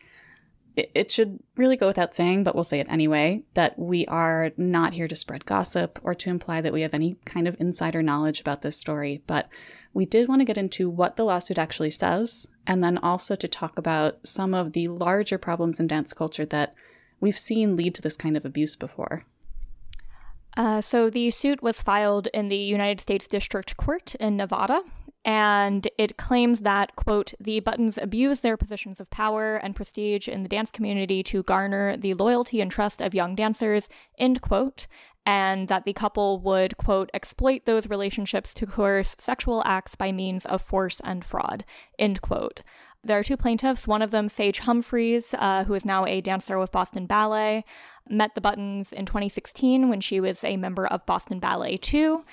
It, 0.76 1.10
should 1.10 1.40
really 1.56 1.76
go 1.76 1.88
without 1.88 2.14
saying, 2.14 2.44
but 2.44 2.54
we'll 2.54 2.62
say 2.62 2.78
it 2.78 2.86
anyway, 2.88 3.42
that 3.54 3.76
we 3.76 4.06
are 4.06 4.52
not 4.56 4.92
here 4.92 5.08
to 5.08 5.16
spread 5.16 5.44
gossip 5.44 5.98
or 6.04 6.14
to 6.14 6.30
imply 6.30 6.60
that 6.60 6.72
we 6.72 6.82
have 6.82 6.94
any 6.94 7.16
kind 7.24 7.48
of 7.48 7.56
insider 7.58 8.00
knowledge 8.00 8.40
about 8.40 8.62
this 8.62 8.76
story. 8.76 9.22
But 9.26 9.48
we 9.92 10.06
did 10.06 10.28
want 10.28 10.40
to 10.40 10.44
get 10.44 10.58
into 10.58 10.88
what 10.88 11.16
the 11.16 11.24
lawsuit 11.24 11.58
actually 11.58 11.90
says, 11.90 12.46
and 12.64 12.84
then 12.84 12.96
also 12.98 13.34
to 13.34 13.48
talk 13.48 13.76
about 13.76 14.24
some 14.24 14.54
of 14.54 14.72
the 14.72 14.86
larger 14.86 15.38
problems 15.38 15.80
in 15.80 15.88
dance 15.88 16.12
culture 16.12 16.46
that 16.46 16.74
we've 17.18 17.38
seen 17.38 17.74
lead 17.74 17.96
to 17.96 18.02
this 18.02 18.16
kind 18.16 18.36
of 18.36 18.44
abuse 18.44 18.76
before. 18.76 19.24
Uh, 20.58 20.80
so 20.80 21.08
the 21.08 21.30
suit 21.30 21.62
was 21.62 21.80
filed 21.80 22.26
in 22.34 22.48
the 22.48 22.56
United 22.56 23.00
States 23.00 23.28
District 23.28 23.76
Court 23.76 24.16
in 24.16 24.36
Nevada, 24.36 24.82
and 25.24 25.86
it 25.96 26.16
claims 26.16 26.62
that, 26.62 26.96
quote, 26.96 27.32
the 27.38 27.60
Buttons 27.60 27.96
abuse 27.96 28.40
their 28.40 28.56
positions 28.56 28.98
of 28.98 29.08
power 29.08 29.54
and 29.54 29.76
prestige 29.76 30.26
in 30.26 30.42
the 30.42 30.48
dance 30.48 30.72
community 30.72 31.22
to 31.22 31.44
garner 31.44 31.96
the 31.96 32.14
loyalty 32.14 32.60
and 32.60 32.72
trust 32.72 33.00
of 33.00 33.14
young 33.14 33.36
dancers, 33.36 33.88
end 34.18 34.40
quote, 34.40 34.88
and 35.24 35.68
that 35.68 35.84
the 35.84 35.92
couple 35.92 36.40
would, 36.40 36.76
quote, 36.76 37.08
exploit 37.14 37.64
those 37.64 37.88
relationships 37.88 38.52
to 38.54 38.66
coerce 38.66 39.14
sexual 39.20 39.62
acts 39.64 39.94
by 39.94 40.10
means 40.10 40.44
of 40.44 40.60
force 40.60 41.00
and 41.04 41.24
fraud, 41.24 41.64
end 42.00 42.20
quote. 42.20 42.62
There 43.04 43.18
are 43.18 43.22
two 43.22 43.36
plaintiffs, 43.36 43.86
one 43.86 44.02
of 44.02 44.10
them, 44.10 44.28
Sage 44.28 44.58
Humphries, 44.58 45.34
uh, 45.38 45.64
who 45.64 45.74
is 45.74 45.86
now 45.86 46.04
a 46.04 46.20
dancer 46.20 46.58
with 46.58 46.72
Boston 46.72 47.06
Ballet, 47.06 47.64
met 48.08 48.34
the 48.34 48.40
Buttons 48.40 48.92
in 48.92 49.06
2016 49.06 49.88
when 49.88 50.00
she 50.00 50.20
was 50.20 50.42
a 50.42 50.56
member 50.56 50.86
of 50.86 51.06
Boston 51.06 51.38
Ballet 51.38 51.76
too. 51.76 52.24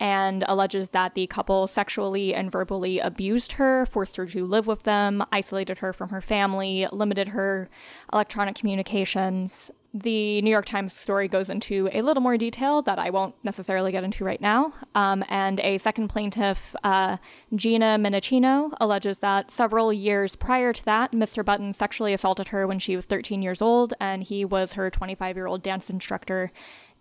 and 0.00 0.42
alleges 0.48 0.88
that 0.90 1.14
the 1.14 1.26
couple 1.28 1.66
sexually 1.68 2.34
and 2.34 2.50
verbally 2.50 2.98
abused 2.98 3.52
her, 3.52 3.86
forced 3.86 4.16
her 4.16 4.26
to 4.26 4.44
live 4.44 4.66
with 4.66 4.82
them, 4.82 5.22
isolated 5.30 5.78
her 5.78 5.92
from 5.92 6.08
her 6.08 6.20
family, 6.20 6.88
limited 6.90 7.28
her 7.28 7.68
electronic 8.12 8.56
communications. 8.56 9.70
The 9.94 10.40
New 10.40 10.50
York 10.50 10.64
Times 10.64 10.94
story 10.94 11.28
goes 11.28 11.50
into 11.50 11.90
a 11.92 12.00
little 12.00 12.22
more 12.22 12.38
detail 12.38 12.80
that 12.82 12.98
I 12.98 13.10
won't 13.10 13.34
necessarily 13.42 13.92
get 13.92 14.04
into 14.04 14.24
right 14.24 14.40
now. 14.40 14.72
Um, 14.94 15.22
and 15.28 15.60
a 15.60 15.76
second 15.76 16.08
plaintiff, 16.08 16.74
uh, 16.82 17.18
Gina 17.54 17.98
Menichino, 17.98 18.72
alleges 18.80 19.18
that 19.18 19.50
several 19.50 19.92
years 19.92 20.34
prior 20.34 20.72
to 20.72 20.84
that, 20.86 21.12
Mr. 21.12 21.44
Button 21.44 21.74
sexually 21.74 22.14
assaulted 22.14 22.48
her 22.48 22.66
when 22.66 22.78
she 22.78 22.96
was 22.96 23.04
13 23.04 23.42
years 23.42 23.60
old, 23.60 23.92
and 24.00 24.22
he 24.22 24.46
was 24.46 24.72
her 24.72 24.88
25 24.88 25.36
year 25.36 25.46
old 25.46 25.62
dance 25.62 25.90
instructor 25.90 26.52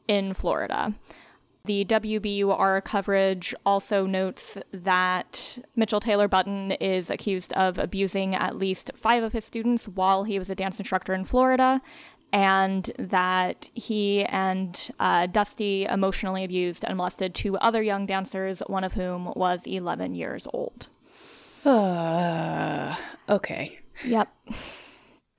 in 0.10 0.33
Florida. 0.33 0.93
The 1.63 1.86
WBUR 1.86 2.83
coverage 2.83 3.53
also 3.65 4.07
notes 4.07 4.57
that 4.74 5.60
Mitchell 5.75 6.00
Taylor 6.00 6.27
Button 6.27 6.71
is 6.74 7.12
accused 7.12 7.53
of 7.53 7.77
abusing 7.77 8.33
at 8.33 8.57
least 8.57 8.89
five 8.95 9.21
of 9.21 9.31
his 9.31 9.45
students 9.45 9.88
while 9.88 10.24
he 10.24 10.39
was 10.39 10.50
a 10.50 10.55
dance 10.55 10.79
instructor 10.79 11.13
in 11.13 11.24
Florida, 11.24 11.79
and 12.33 12.91
that 12.97 13.69
he 13.73 14.23
and 14.25 14.89
uh, 15.00 15.25
Dusty 15.27 15.85
emotionally 15.85 16.43
abused 16.43 16.85
and 16.85 16.97
molested 16.97 17.35
two 17.35 17.57
other 17.57 17.81
young 17.81 18.05
dancers, 18.05 18.61
one 18.67 18.83
of 18.83 18.93
whom 18.93 19.33
was 19.35 19.65
11 19.65 20.15
years 20.15 20.47
old. 20.53 20.88
Uh, 21.65 22.95
okay. 23.29 23.79
Yep. 24.05 24.29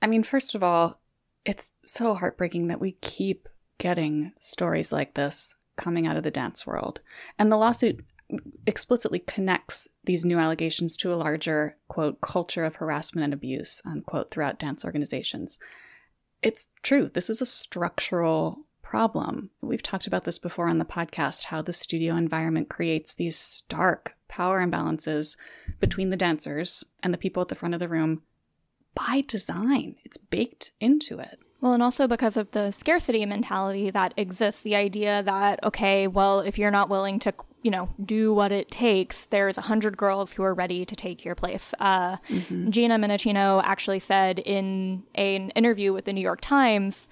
I 0.01 0.07
mean, 0.07 0.23
first 0.23 0.55
of 0.55 0.63
all, 0.63 1.01
it's 1.45 1.73
so 1.83 2.13
heartbreaking 2.13 2.67
that 2.67 2.79
we 2.79 2.93
keep 3.01 3.49
getting 3.77 4.31
stories 4.39 4.91
like 4.91 5.15
this 5.15 5.55
coming 5.75 6.05
out 6.07 6.17
of 6.17 6.23
the 6.23 6.31
dance 6.31 6.65
world. 6.65 7.01
And 7.37 7.51
the 7.51 7.57
lawsuit 7.57 8.05
explicitly 8.65 9.19
connects 9.19 9.87
these 10.03 10.25
new 10.25 10.37
allegations 10.39 10.95
to 10.97 11.13
a 11.13 11.15
larger, 11.15 11.77
quote, 11.87 12.21
culture 12.21 12.63
of 12.63 12.75
harassment 12.75 13.23
and 13.23 13.33
abuse, 13.33 13.81
unquote, 13.85 14.31
throughout 14.31 14.59
dance 14.59 14.85
organizations. 14.85 15.59
It's 16.43 16.67
true. 16.81 17.09
This 17.09 17.29
is 17.29 17.41
a 17.41 17.45
structural 17.45 18.65
problem. 18.81 19.49
We've 19.61 19.81
talked 19.81 20.07
about 20.07 20.25
this 20.25 20.37
before 20.37 20.67
on 20.67 20.77
the 20.77 20.85
podcast 20.85 21.45
how 21.45 21.61
the 21.61 21.71
studio 21.71 22.15
environment 22.15 22.69
creates 22.69 23.15
these 23.15 23.37
stark 23.37 24.15
power 24.27 24.59
imbalances 24.59 25.37
between 25.79 26.09
the 26.09 26.17
dancers 26.17 26.83
and 27.01 27.13
the 27.13 27.17
people 27.17 27.41
at 27.41 27.47
the 27.47 27.55
front 27.55 27.73
of 27.73 27.79
the 27.79 27.87
room 27.87 28.23
by 28.93 29.23
design. 29.25 29.95
It's 30.03 30.17
baked 30.17 30.71
into 30.81 31.17
it. 31.17 31.39
Well, 31.61 31.73
and 31.73 31.81
also 31.81 32.07
because 32.07 32.35
of 32.35 32.51
the 32.51 32.71
scarcity 32.71 33.25
mentality 33.25 33.89
that 33.89 34.13
exists, 34.17 34.63
the 34.63 34.75
idea 34.75 35.23
that, 35.23 35.63
okay, 35.63 36.07
well, 36.07 36.41
if 36.41 36.57
you're 36.57 36.71
not 36.71 36.89
willing 36.89 37.19
to, 37.19 37.33
you 37.63 37.71
know, 37.71 37.89
do 38.05 38.33
what 38.33 38.51
it 38.51 38.69
takes, 38.69 39.25
there's 39.27 39.57
a 39.57 39.61
hundred 39.61 39.97
girls 39.97 40.33
who 40.33 40.43
are 40.43 40.53
ready 40.53 40.85
to 40.85 40.95
take 40.95 41.25
your 41.25 41.33
place. 41.33 41.73
Uh, 41.79 42.17
mm-hmm. 42.29 42.69
Gina 42.69 42.99
Menichino 42.99 43.61
actually 43.63 43.99
said 43.99 44.39
in 44.39 45.03
an 45.15 45.49
interview 45.51 45.93
with 45.93 46.05
the 46.05 46.13
New 46.13 46.21
York 46.21 46.41
Times 46.41 47.09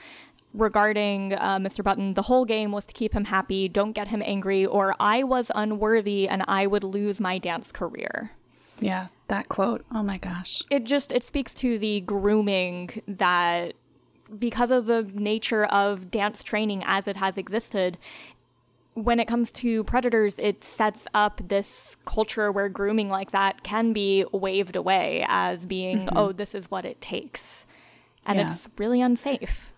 regarding 0.53 1.34
uh, 1.34 1.58
Mr. 1.58 1.84
Button, 1.84 2.13
the 2.13 2.24
whole 2.24 2.46
game 2.46 2.72
was 2.72 2.86
to 2.86 2.93
keep 2.93 3.13
him 3.13 3.25
happy, 3.25 3.70
don't 3.70 3.93
get 3.93 4.10
him 4.10 4.22
angry, 4.25 4.65
or 4.65 4.96
I 5.00 5.24
was 5.24 5.51
unworthy 5.55 6.27
and 6.27 6.43
I 6.48 6.67
would 6.67 6.84
lose 6.84 7.22
my 7.22 7.38
dance 7.38 7.72
career. 7.72 8.31
Yeah, 8.79 9.08
that 9.27 9.48
quote. 9.48 9.86
Oh 9.93 10.03
my 10.03 10.17
gosh. 10.17 10.63
It 10.70 10.84
just 10.84 11.12
it 11.12 11.24
speaks 11.24 11.53
to 11.55 11.77
the 11.77 12.01
grooming 12.01 13.01
that 13.08 13.74
because 14.38 14.72
of 14.72 14.86
the 14.86 15.03
nature 15.13 15.65
of 15.65 16.10
dance 16.10 16.43
training 16.43 16.84
as 16.86 17.08
it 17.08 17.17
has 17.17 17.38
existed, 17.38 17.98
when 18.93 19.19
it 19.19 19.27
comes 19.27 19.51
to 19.53 19.83
predators, 19.86 20.38
it 20.39 20.63
sets 20.63 21.07
up 21.13 21.41
this 21.48 21.95
culture 22.05 22.51
where 22.51 22.69
grooming 22.69 23.10
like 23.10 23.31
that 23.31 23.63
can 23.63 23.93
be 23.93 24.25
waved 24.31 24.75
away 24.75 25.25
as 25.27 25.65
being, 25.65 26.00
mm-hmm. 26.00 26.17
oh, 26.17 26.31
this 26.31 26.53
is 26.53 26.69
what 26.69 26.86
it 26.86 27.00
takes. 27.01 27.65
And 28.25 28.38
yeah. 28.38 28.45
it's 28.45 28.69
really 28.77 29.01
unsafe. 29.01 29.71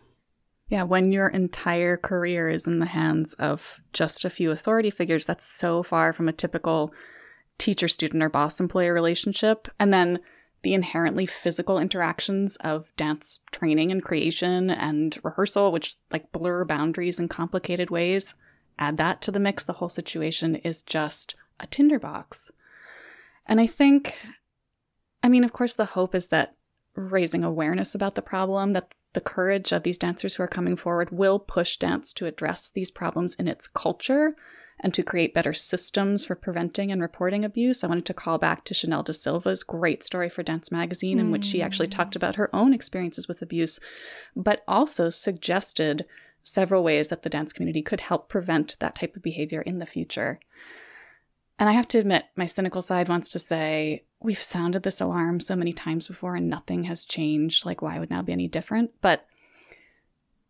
Yeah, 0.68 0.84
when 0.84 1.12
your 1.12 1.28
entire 1.28 1.98
career 1.98 2.50
is 2.50 2.66
in 2.66 2.80
the 2.80 2.88
hands 2.88 3.34
of 3.36 3.80
just 3.94 4.26
a 4.26 4.30
few 4.30 4.50
authority 4.50 4.90
figures, 4.90 5.26
that's 5.26 5.46
so 5.46 5.84
far 5.84 6.14
from 6.14 6.28
a 6.28 6.34
typical 6.34 6.94
teacher 7.60 7.88
student 7.88 8.24
or 8.24 8.30
boss 8.30 8.60
employee 8.60 8.90
relationship. 8.90 9.68
And 9.80 9.94
then 9.94 10.20
the 10.64 10.74
inherently 10.74 11.26
physical 11.26 11.78
interactions 11.78 12.56
of 12.58 12.90
dance 12.98 13.40
training 13.52 13.92
and 13.92 14.02
creation 14.02 14.70
and 14.70 15.20
rehearsal, 15.24 15.72
which 15.72 15.96
like 16.10 16.32
blur 16.32 16.66
boundaries 16.66 17.20
in 17.20 17.28
complicated 17.28 17.92
ways, 17.92 18.34
add 18.80 18.98
that 18.98 19.22
to 19.24 19.32
the 19.32 19.40
mix, 19.40 19.64
the 19.64 19.74
whole 19.74 19.90
situation 19.90 20.56
is 20.58 20.82
just 20.82 21.36
a 21.60 21.68
tinderbox. 21.68 22.52
And 23.46 23.60
I 23.60 23.68
think, 23.68 24.16
I 25.22 25.30
mean, 25.30 25.44
of 25.44 25.54
course, 25.54 25.76
the 25.76 25.86
hope 25.86 26.16
is 26.16 26.28
that 26.28 26.56
raising 26.96 27.44
awareness 27.44 27.96
about 27.96 28.16
the 28.16 28.22
problem, 28.22 28.74
that 28.74 28.94
the 29.14 29.22
courage 29.22 29.72
of 29.72 29.84
these 29.84 29.98
dancers 29.98 30.36
who 30.36 30.44
are 30.44 30.48
coming 30.48 30.76
forward 30.76 31.12
will 31.12 31.40
push 31.40 31.78
dance 31.78 32.14
to 32.14 32.26
address 32.26 32.70
these 32.70 32.92
problems 32.92 33.36
in 33.36 33.48
its 33.48 33.68
culture 33.68 34.36
and 34.80 34.94
to 34.94 35.04
create 35.04 35.34
better 35.34 35.54
systems 35.54 36.26
for 36.26 36.36
preventing 36.36 36.92
and 36.92 37.02
reporting 37.02 37.46
abuse. 37.46 37.84
I 37.84 37.88
wanted 37.88 38.06
to 38.06 38.14
call 38.14 38.38
back 38.38 38.66
to 38.66 38.74
Chanel 38.74 39.04
DaSilva's 39.04 39.64
great 39.64 40.04
story 40.04 40.30
for 40.30 40.44
Dance 40.44 40.72
Magazine, 40.72 41.20
in 41.20 41.32
which 41.32 41.46
she 41.46 41.62
actually 41.62 41.88
hmm. 41.88 41.92
talked 41.92 42.16
about 42.16 42.36
her 42.36 42.54
own 42.54 42.74
experiences 42.74 43.28
with 43.28 43.42
abuse, 43.42 43.80
but 44.36 44.64
also 44.68 45.10
suggested 45.10 46.06
several 46.44 46.84
ways 46.84 47.08
that 47.08 47.24
the 47.24 47.30
dance 47.30 47.54
community 47.54 47.82
could 47.82 48.02
help 48.02 48.30
prevent 48.30 48.78
that 48.80 48.96
type 48.96 49.16
of 49.16 49.22
behavior 49.22 49.62
in 49.62 49.80
the 49.80 49.86
future. 49.86 50.40
And 51.58 51.70
I 51.70 51.74
have 51.74 51.88
to 51.90 52.00
admit, 52.00 52.26
my 52.36 52.46
cynical 52.46 52.82
side 52.82 53.10
wants 53.10 53.30
to 53.30 53.40
say, 53.40 54.04
we've 54.22 54.42
sounded 54.42 54.84
this 54.84 55.02
alarm 55.02 55.40
so 55.40 55.56
many 55.56 55.74
times 55.74 56.08
before 56.08 56.36
and 56.36 56.50
nothing 56.50 56.84
has 56.84 57.06
changed. 57.06 57.66
Like, 57.66 57.82
why 57.82 58.00
would 58.00 58.10
now 58.10 58.22
be 58.22 58.34
any 58.34 58.48
different? 58.48 58.92
But 59.02 59.26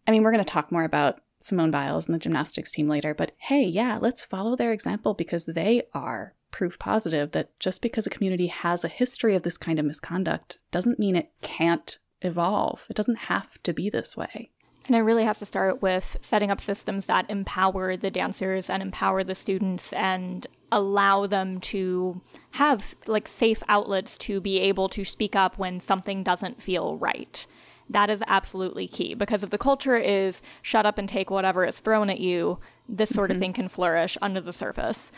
I 0.08 0.12
mean, 0.12 0.24
we're 0.24 0.32
going 0.32 0.44
to 0.44 0.50
talk 0.50 0.72
more 0.72 0.84
about 0.84 1.22
Simone 1.40 1.72
Biles 1.72 2.08
and 2.08 2.16
the 2.16 2.20
gymnastics 2.20 2.72
team 2.72 2.88
later, 2.88 3.14
but 3.14 3.34
hey, 3.38 3.64
yeah, 3.64 3.98
let's 4.02 4.24
follow 4.24 4.56
their 4.56 4.72
example 4.72 5.14
because 5.14 5.46
they 5.46 5.84
are 5.94 6.34
proof 6.52 6.80
positive 6.80 7.32
that 7.32 7.58
just 7.60 7.82
because 7.82 8.08
a 8.08 8.12
community 8.12 8.48
has 8.48 8.84
a 8.84 8.90
history 8.90 9.36
of 9.36 9.44
this 9.44 9.58
kind 9.58 9.80
of 9.80 9.86
misconduct 9.86 10.60
doesn't 10.72 11.00
mean 11.00 11.16
it 11.16 11.32
can't 11.42 11.98
evolve. 12.22 12.86
It 12.90 12.96
doesn't 12.96 13.18
have 13.18 13.62
to 13.64 13.74
be 13.74 13.90
this 13.90 14.16
way. 14.16 14.52
And 14.86 14.96
it 14.96 15.02
really 15.02 15.24
has 15.24 15.40
to 15.40 15.46
start 15.46 15.82
with 15.82 16.18
setting 16.22 16.52
up 16.52 16.60
systems 16.60 17.06
that 17.06 17.30
empower 17.30 17.96
the 17.96 18.12
dancers 18.12 18.70
and 18.70 18.84
empower 18.84 19.24
the 19.24 19.36
students 19.36 19.94
and 19.94 20.46
allow 20.72 21.26
them 21.26 21.60
to 21.62 22.22
have 22.52 22.96
like 23.08 23.28
safe 23.28 23.64
outlets 23.70 24.18
to 24.18 24.42
be 24.42 24.60
able 24.60 24.90
to 24.90 25.06
speak 25.06 25.36
up 25.36 25.58
when 25.58 25.80
something 25.80 26.24
doesn't 26.24 26.62
feel 26.62 26.98
right. 26.98 27.48
That 27.90 28.10
is 28.10 28.24
absolutely 28.28 28.88
key 28.88 29.14
because 29.14 29.44
if 29.44 29.52
the 29.52 29.58
culture 29.58 29.96
is 29.96 30.42
shut 30.62 30.86
up 30.86 30.98
and 30.98 31.08
take 31.08 31.30
whatever 31.30 31.64
is 31.64 31.80
thrown 31.80 32.10
at 32.10 32.20
you, 32.20 32.60
this 32.90 33.10
sort 33.10 33.30
mm-hmm. 33.30 33.38
of 33.38 33.40
thing 33.40 33.54
can 33.54 33.68
flourish 33.70 34.18
under 34.22 34.42
the 34.42 34.54
surface. 34.54 35.12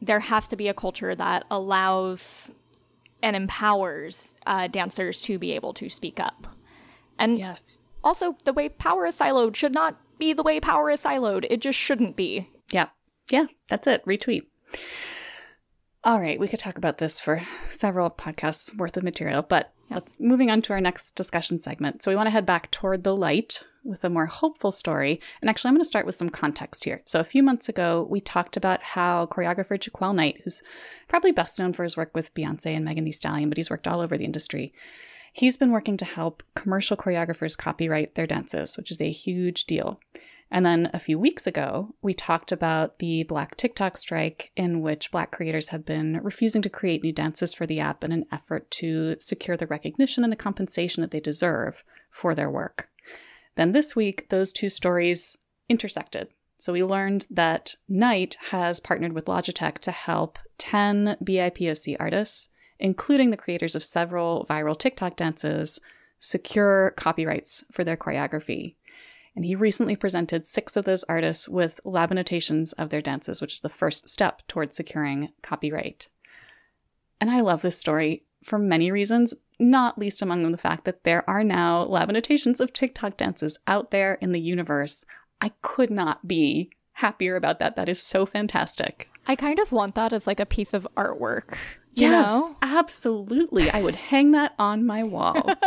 There 0.00 0.20
has 0.20 0.48
to 0.48 0.56
be 0.56 0.66
a 0.66 0.74
culture 0.74 1.14
that 1.14 1.44
allows 1.50 2.50
and 3.22 3.36
empowers 3.36 4.34
uh, 4.46 4.66
dancers 4.66 5.20
to 5.22 5.38
be 5.38 5.52
able 5.52 5.74
to 5.74 5.88
speak 5.88 6.18
up. 6.18 6.46
And 7.18 7.38
yes. 7.38 7.81
Also, 8.04 8.36
the 8.44 8.52
way 8.52 8.68
power 8.68 9.06
is 9.06 9.18
siloed 9.18 9.56
should 9.56 9.72
not 9.72 9.96
be 10.18 10.32
the 10.32 10.42
way 10.42 10.60
power 10.60 10.90
is 10.90 11.04
siloed. 11.04 11.46
It 11.50 11.60
just 11.60 11.78
shouldn't 11.78 12.16
be. 12.16 12.48
Yeah. 12.70 12.88
Yeah, 13.30 13.46
that's 13.68 13.86
it. 13.86 14.04
Retweet. 14.04 14.42
All 16.04 16.20
right, 16.20 16.40
we 16.40 16.48
could 16.48 16.58
talk 16.58 16.76
about 16.76 16.98
this 16.98 17.20
for 17.20 17.42
several 17.68 18.10
podcasts 18.10 18.76
worth 18.76 18.96
of 18.96 19.04
material, 19.04 19.42
but 19.42 19.72
Let's 19.94 20.20
moving 20.20 20.50
on 20.50 20.62
to 20.62 20.72
our 20.72 20.80
next 20.80 21.12
discussion 21.12 21.60
segment. 21.60 22.02
So 22.02 22.10
we 22.10 22.16
want 22.16 22.26
to 22.26 22.30
head 22.30 22.46
back 22.46 22.70
toward 22.70 23.04
the 23.04 23.16
light 23.16 23.62
with 23.84 24.04
a 24.04 24.10
more 24.10 24.26
hopeful 24.26 24.72
story. 24.72 25.20
And 25.40 25.50
actually, 25.50 25.68
I'm 25.68 25.74
going 25.74 25.82
to 25.82 25.88
start 25.88 26.06
with 26.06 26.14
some 26.14 26.30
context 26.30 26.84
here. 26.84 27.02
So 27.04 27.20
a 27.20 27.24
few 27.24 27.42
months 27.42 27.68
ago, 27.68 28.06
we 28.08 28.20
talked 28.20 28.56
about 28.56 28.82
how 28.82 29.26
choreographer 29.26 29.78
Jaquel 29.78 30.14
Knight, 30.14 30.40
who's 30.42 30.62
probably 31.08 31.32
best 31.32 31.58
known 31.58 31.72
for 31.72 31.82
his 31.82 31.96
work 31.96 32.12
with 32.14 32.32
Beyonce 32.34 32.74
and 32.74 32.84
Megan 32.84 33.04
Thee 33.04 33.12
Stallion, 33.12 33.48
but 33.48 33.58
he's 33.58 33.70
worked 33.70 33.88
all 33.88 34.00
over 34.00 34.16
the 34.16 34.24
industry. 34.24 34.72
He's 35.32 35.56
been 35.56 35.72
working 35.72 35.96
to 35.96 36.04
help 36.04 36.42
commercial 36.54 36.96
choreographers 36.96 37.56
copyright 37.56 38.14
their 38.14 38.26
dances, 38.26 38.76
which 38.76 38.90
is 38.90 39.00
a 39.00 39.10
huge 39.10 39.64
deal. 39.64 39.98
And 40.50 40.66
then 40.66 40.90
a 40.92 40.98
few 40.98 41.18
weeks 41.18 41.46
ago, 41.46 41.94
we 42.02 42.12
talked 42.12 42.52
about 42.52 42.98
the 42.98 43.22
Black 43.22 43.56
TikTok 43.56 43.96
strike, 43.96 44.52
in 44.54 44.82
which 44.82 45.10
Black 45.10 45.32
creators 45.32 45.70
have 45.70 45.86
been 45.86 46.20
refusing 46.22 46.60
to 46.60 46.68
create 46.68 47.02
new 47.02 47.12
dances 47.12 47.54
for 47.54 47.66
the 47.66 47.80
app 47.80 48.04
in 48.04 48.12
an 48.12 48.26
effort 48.30 48.70
to 48.72 49.16
secure 49.18 49.56
the 49.56 49.66
recognition 49.66 50.22
and 50.22 50.32
the 50.32 50.36
compensation 50.36 51.00
that 51.00 51.10
they 51.10 51.20
deserve 51.20 51.82
for 52.10 52.34
their 52.34 52.50
work. 52.50 52.90
Then 53.56 53.72
this 53.72 53.96
week, 53.96 54.28
those 54.28 54.52
two 54.52 54.68
stories 54.68 55.38
intersected. 55.70 56.28
So 56.58 56.74
we 56.74 56.84
learned 56.84 57.26
that 57.30 57.74
Knight 57.88 58.36
has 58.50 58.78
partnered 58.78 59.14
with 59.14 59.24
Logitech 59.24 59.78
to 59.78 59.90
help 59.90 60.38
10 60.58 61.16
BIPOC 61.24 61.96
artists, 61.98 62.50
including 62.82 63.30
the 63.30 63.36
creators 63.36 63.76
of 63.76 63.84
several 63.84 64.44
viral 64.50 64.76
TikTok 64.76 65.16
dances, 65.16 65.80
secure 66.18 66.92
copyrights 66.96 67.64
for 67.70 67.84
their 67.84 67.96
choreography. 67.96 68.74
And 69.36 69.44
he 69.44 69.54
recently 69.54 69.94
presented 69.94 70.44
six 70.44 70.76
of 70.76 70.84
those 70.84 71.04
artists 71.04 71.48
with 71.48 71.80
Labanotations 71.86 72.74
of 72.76 72.90
their 72.90 73.00
dances, 73.00 73.40
which 73.40 73.54
is 73.54 73.60
the 73.60 73.68
first 73.68 74.08
step 74.08 74.42
towards 74.48 74.76
securing 74.76 75.30
copyright. 75.42 76.08
And 77.20 77.30
I 77.30 77.40
love 77.40 77.62
this 77.62 77.78
story 77.78 78.24
for 78.42 78.58
many 78.58 78.90
reasons, 78.90 79.32
not 79.60 79.96
least 79.96 80.20
among 80.20 80.42
them 80.42 80.50
the 80.50 80.58
fact 80.58 80.84
that 80.84 81.04
there 81.04 81.28
are 81.30 81.44
now 81.44 81.86
Labanotations 81.86 82.58
of 82.58 82.72
TikTok 82.72 83.16
dances 83.16 83.60
out 83.68 83.92
there 83.92 84.14
in 84.14 84.32
the 84.32 84.40
universe. 84.40 85.04
I 85.40 85.52
could 85.62 85.90
not 85.90 86.26
be 86.26 86.72
happier 86.94 87.36
about 87.36 87.60
that. 87.60 87.76
That 87.76 87.88
is 87.88 88.02
so 88.02 88.26
fantastic. 88.26 89.08
I 89.28 89.36
kind 89.36 89.60
of 89.60 89.70
want 89.70 89.94
that 89.94 90.12
as 90.12 90.26
like 90.26 90.40
a 90.40 90.46
piece 90.46 90.74
of 90.74 90.86
artwork. 90.96 91.56
Yes, 91.94 92.32
know? 92.32 92.56
absolutely. 92.62 93.70
I 93.70 93.82
would 93.82 93.94
hang 93.94 94.30
that 94.32 94.54
on 94.58 94.86
my 94.86 95.02
wall. 95.02 95.54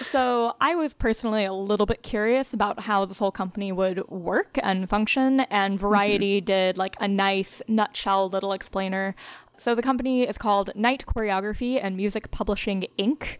So 0.00 0.56
I 0.60 0.74
was 0.74 0.94
personally 0.94 1.44
a 1.44 1.52
little 1.52 1.86
bit 1.86 2.02
curious 2.02 2.52
about 2.52 2.80
how 2.80 3.04
this 3.04 3.18
whole 3.18 3.30
company 3.30 3.72
would 3.72 4.08
work 4.08 4.58
and 4.62 4.88
function, 4.88 5.40
and 5.40 5.78
Variety 5.78 6.40
mm-hmm. 6.40 6.46
did 6.46 6.78
like 6.78 6.96
a 7.00 7.06
nice 7.06 7.62
nutshell 7.68 8.28
little 8.28 8.52
explainer. 8.52 9.14
So 9.56 9.74
the 9.74 9.82
company 9.82 10.26
is 10.26 10.38
called 10.38 10.70
Knight 10.74 11.04
Choreography 11.06 11.78
and 11.80 11.96
Music 11.96 12.30
Publishing 12.30 12.86
Inc. 12.98 13.36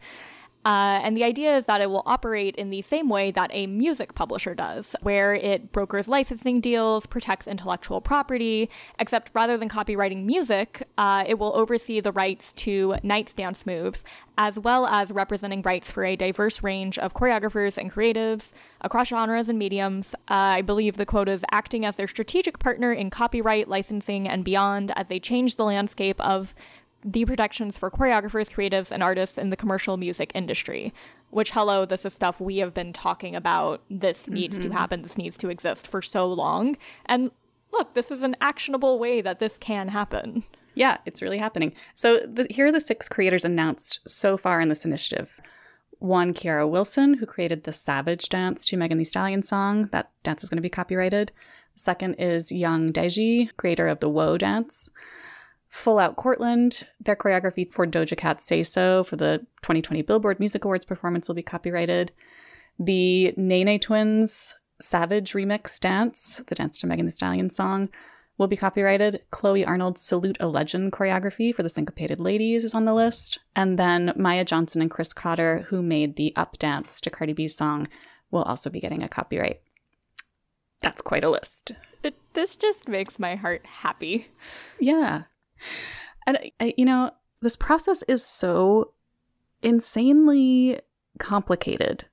Uh, 0.64 1.00
and 1.02 1.16
the 1.16 1.24
idea 1.24 1.56
is 1.56 1.66
that 1.66 1.80
it 1.80 1.90
will 1.90 2.04
operate 2.06 2.54
in 2.56 2.70
the 2.70 2.82
same 2.82 3.08
way 3.08 3.30
that 3.32 3.50
a 3.52 3.66
music 3.66 4.14
publisher 4.14 4.54
does, 4.54 4.94
where 5.02 5.34
it 5.34 5.72
brokers 5.72 6.08
licensing 6.08 6.60
deals, 6.60 7.04
protects 7.06 7.48
intellectual 7.48 8.00
property, 8.00 8.70
except 8.98 9.30
rather 9.34 9.56
than 9.56 9.68
copyrighting 9.68 10.24
music, 10.24 10.86
uh, 10.98 11.24
it 11.26 11.38
will 11.38 11.54
oversee 11.56 11.98
the 12.00 12.12
rights 12.12 12.52
to 12.52 12.94
Knight's 13.02 13.34
dance 13.34 13.66
moves, 13.66 14.04
as 14.38 14.58
well 14.58 14.86
as 14.86 15.10
representing 15.10 15.62
rights 15.62 15.90
for 15.90 16.04
a 16.04 16.16
diverse 16.16 16.62
range 16.62 16.96
of 16.98 17.12
choreographers 17.12 17.76
and 17.76 17.92
creatives 17.92 18.52
across 18.80 19.08
genres 19.08 19.48
and 19.48 19.58
mediums. 19.58 20.14
Uh, 20.30 20.58
I 20.58 20.62
believe 20.62 20.96
the 20.96 21.06
quote 21.06 21.28
is 21.28 21.44
acting 21.50 21.84
as 21.84 21.96
their 21.96 22.08
strategic 22.08 22.58
partner 22.60 22.92
in 22.92 23.10
copyright, 23.10 23.68
licensing, 23.68 24.28
and 24.28 24.44
beyond 24.44 24.92
as 24.96 25.08
they 25.08 25.18
change 25.18 25.56
the 25.56 25.64
landscape 25.64 26.20
of 26.20 26.54
the 27.04 27.24
protections 27.24 27.76
for 27.76 27.90
choreographers, 27.90 28.50
creatives, 28.50 28.92
and 28.92 29.02
artists 29.02 29.38
in 29.38 29.50
the 29.50 29.56
commercial 29.56 29.96
music 29.96 30.32
industry. 30.34 30.92
Which, 31.30 31.50
hello, 31.52 31.84
this 31.84 32.04
is 32.04 32.14
stuff 32.14 32.40
we 32.40 32.58
have 32.58 32.74
been 32.74 32.92
talking 32.92 33.34
about. 33.34 33.82
This 33.90 34.28
needs 34.28 34.58
mm-hmm. 34.58 34.70
to 34.70 34.76
happen. 34.76 35.02
This 35.02 35.18
needs 35.18 35.36
to 35.38 35.48
exist 35.48 35.86
for 35.86 36.02
so 36.02 36.30
long. 36.30 36.76
And 37.06 37.30
look, 37.72 37.94
this 37.94 38.10
is 38.10 38.22
an 38.22 38.36
actionable 38.40 38.98
way 38.98 39.20
that 39.20 39.38
this 39.38 39.58
can 39.58 39.88
happen. 39.88 40.44
Yeah, 40.74 40.98
it's 41.04 41.22
really 41.22 41.38
happening. 41.38 41.74
So 41.94 42.18
the, 42.20 42.46
here 42.48 42.66
are 42.66 42.72
the 42.72 42.80
six 42.80 43.08
creators 43.08 43.44
announced 43.44 44.00
so 44.08 44.36
far 44.36 44.60
in 44.60 44.68
this 44.68 44.84
initiative. 44.84 45.40
One, 45.98 46.34
Keara 46.34 46.68
Wilson, 46.68 47.14
who 47.14 47.26
created 47.26 47.64
the 47.64 47.72
Savage 47.72 48.28
dance 48.28 48.64
to 48.66 48.76
Megan 48.76 48.98
Thee 48.98 49.04
Stallion 49.04 49.42
song. 49.42 49.88
That 49.92 50.10
dance 50.22 50.42
is 50.42 50.50
going 50.50 50.56
to 50.56 50.62
be 50.62 50.70
copyrighted. 50.70 51.30
Second 51.76 52.14
is 52.14 52.52
Young 52.52 52.92
Deji, 52.92 53.50
creator 53.56 53.88
of 53.88 54.00
the 54.00 54.08
Woe 54.08 54.36
dance. 54.36 54.90
Full 55.72 55.98
Out 55.98 56.16
Courtland, 56.16 56.86
their 57.00 57.16
choreography 57.16 57.72
for 57.72 57.86
Doja 57.86 58.14
Cat's 58.14 58.44
Say 58.44 58.62
So 58.62 59.02
for 59.04 59.16
the 59.16 59.38
2020 59.62 60.02
Billboard 60.02 60.38
Music 60.38 60.66
Awards 60.66 60.84
performance 60.84 61.28
will 61.28 61.34
be 61.34 61.42
copyrighted. 61.42 62.12
The 62.78 63.32
Nene 63.38 63.80
Twins 63.80 64.54
Savage 64.82 65.32
remix 65.32 65.80
dance, 65.80 66.42
the 66.46 66.54
dance 66.54 66.78
to 66.78 66.86
Megan 66.86 67.06
Thee 67.06 67.10
Stallion 67.10 67.48
song, 67.48 67.88
will 68.36 68.48
be 68.48 68.56
copyrighted. 68.56 69.22
Chloe 69.30 69.64
Arnold's 69.64 70.02
Salute 70.02 70.36
a 70.40 70.46
Legend 70.46 70.92
choreography 70.92 71.54
for 71.54 71.62
the 71.62 71.70
Syncopated 71.70 72.20
Ladies 72.20 72.64
is 72.64 72.74
on 72.74 72.84
the 72.84 72.92
list. 72.92 73.38
And 73.56 73.78
then 73.78 74.12
Maya 74.14 74.44
Johnson 74.44 74.82
and 74.82 74.90
Chris 74.90 75.14
Cotter, 75.14 75.64
who 75.70 75.82
made 75.82 76.16
the 76.16 76.36
up 76.36 76.58
dance 76.58 77.00
to 77.00 77.10
Cardi 77.10 77.32
B's 77.32 77.56
song, 77.56 77.86
will 78.30 78.42
also 78.42 78.68
be 78.68 78.78
getting 78.78 79.02
a 79.02 79.08
copyright. 79.08 79.62
That's 80.82 81.00
quite 81.00 81.24
a 81.24 81.30
list. 81.30 81.72
It, 82.02 82.14
this 82.34 82.56
just 82.56 82.88
makes 82.88 83.18
my 83.18 83.36
heart 83.36 83.64
happy. 83.64 84.28
Yeah. 84.78 85.22
And, 86.26 86.38
you 86.76 86.84
know, 86.84 87.10
this 87.40 87.56
process 87.56 88.02
is 88.04 88.24
so 88.24 88.92
insanely 89.62 90.80
complicated. 91.18 92.04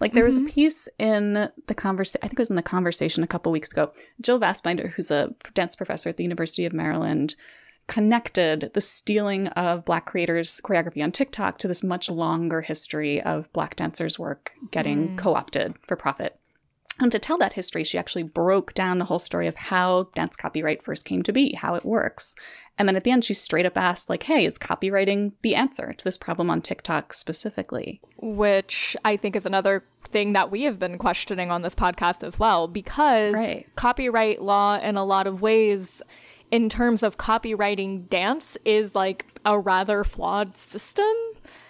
Like 0.00 0.12
there 0.12 0.22
mm-hmm. 0.22 0.26
was 0.26 0.36
a 0.36 0.40
mm-hmm. 0.40 0.48
piece 0.48 0.88
in 0.98 1.50
the 1.66 1.74
conversation, 1.74 2.20
I 2.22 2.28
think 2.28 2.38
it 2.38 2.42
was 2.42 2.50
in 2.50 2.56
the 2.56 2.62
conversation 2.62 3.22
a 3.22 3.26
couple 3.28 3.52
weeks 3.52 3.70
ago. 3.70 3.92
Jill 4.20 4.40
Vastbinder, 4.40 4.90
who's 4.90 5.10
a 5.10 5.34
dance 5.54 5.76
professor 5.76 6.08
at 6.08 6.16
the 6.16 6.22
University 6.22 6.64
of 6.64 6.72
Maryland, 6.72 7.34
connected 7.86 8.70
the 8.74 8.80
stealing 8.80 9.48
of 9.48 9.84
Black 9.84 10.06
creators' 10.06 10.60
choreography 10.62 11.02
on 11.02 11.10
TikTok 11.10 11.58
to 11.58 11.68
this 11.68 11.82
much 11.82 12.10
longer 12.10 12.60
history 12.60 13.20
of 13.22 13.52
Black 13.52 13.76
dancers' 13.76 14.18
work 14.18 14.52
getting 14.70 15.10
mm. 15.10 15.18
co 15.18 15.34
opted 15.34 15.74
for 15.86 15.96
profit. 15.96 16.38
And 17.00 17.12
to 17.12 17.18
tell 17.18 17.38
that 17.38 17.52
history, 17.52 17.84
she 17.84 17.96
actually 17.98 18.24
broke 18.24 18.74
down 18.74 18.98
the 18.98 19.04
whole 19.04 19.20
story 19.20 19.46
of 19.46 19.54
how 19.54 20.08
dance 20.14 20.36
copyright 20.36 20.82
first 20.82 21.04
came 21.04 21.22
to 21.22 21.32
be, 21.32 21.54
how 21.54 21.74
it 21.74 21.84
works. 21.84 22.34
And 22.76 22.88
then 22.88 22.96
at 22.96 23.04
the 23.04 23.10
end, 23.10 23.24
she 23.24 23.34
straight 23.34 23.66
up 23.66 23.76
asked, 23.76 24.08
like, 24.08 24.24
hey, 24.24 24.44
is 24.44 24.58
copyrighting 24.58 25.32
the 25.42 25.54
answer 25.54 25.92
to 25.92 26.04
this 26.04 26.16
problem 26.16 26.50
on 26.50 26.60
TikTok 26.60 27.12
specifically? 27.12 28.00
Which 28.16 28.96
I 29.04 29.16
think 29.16 29.36
is 29.36 29.46
another 29.46 29.84
thing 30.04 30.32
that 30.32 30.50
we 30.50 30.62
have 30.62 30.78
been 30.78 30.98
questioning 30.98 31.50
on 31.50 31.62
this 31.62 31.74
podcast 31.74 32.26
as 32.26 32.38
well, 32.38 32.66
because 32.66 33.34
right. 33.34 33.66
copyright 33.76 34.40
law, 34.40 34.78
in 34.78 34.96
a 34.96 35.04
lot 35.04 35.26
of 35.26 35.42
ways, 35.42 36.02
in 36.50 36.68
terms 36.68 37.02
of 37.02 37.16
copyrighting 37.16 38.06
dance, 38.06 38.56
is 38.64 38.94
like 38.94 39.26
a 39.44 39.58
rather 39.58 40.02
flawed 40.02 40.56
system 40.56 41.12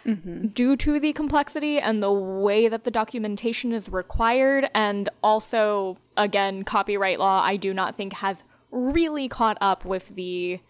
mm-hmm. 0.09 0.49
due 0.49 0.77
to 0.77 0.99
the 0.99 1.13
complexity 1.13 1.79
and 1.79 2.03
the 2.03 2.13
way 2.13 2.69
that 2.69 2.85
the 2.85 2.91
documentation 2.91 3.73
is 3.73 3.89
required. 3.89 4.71
And 4.75 5.09
also, 5.23 5.99
again, 6.17 6.65
copyright 6.65 7.19
law, 7.19 7.43
I 7.43 7.57
do 7.57 7.75
not 7.75 7.97
think 7.97 8.15
has 8.15 8.43
really 8.71 9.29
caught 9.29 9.59
up 9.61 9.85
with 9.85 10.09
the 10.17 10.61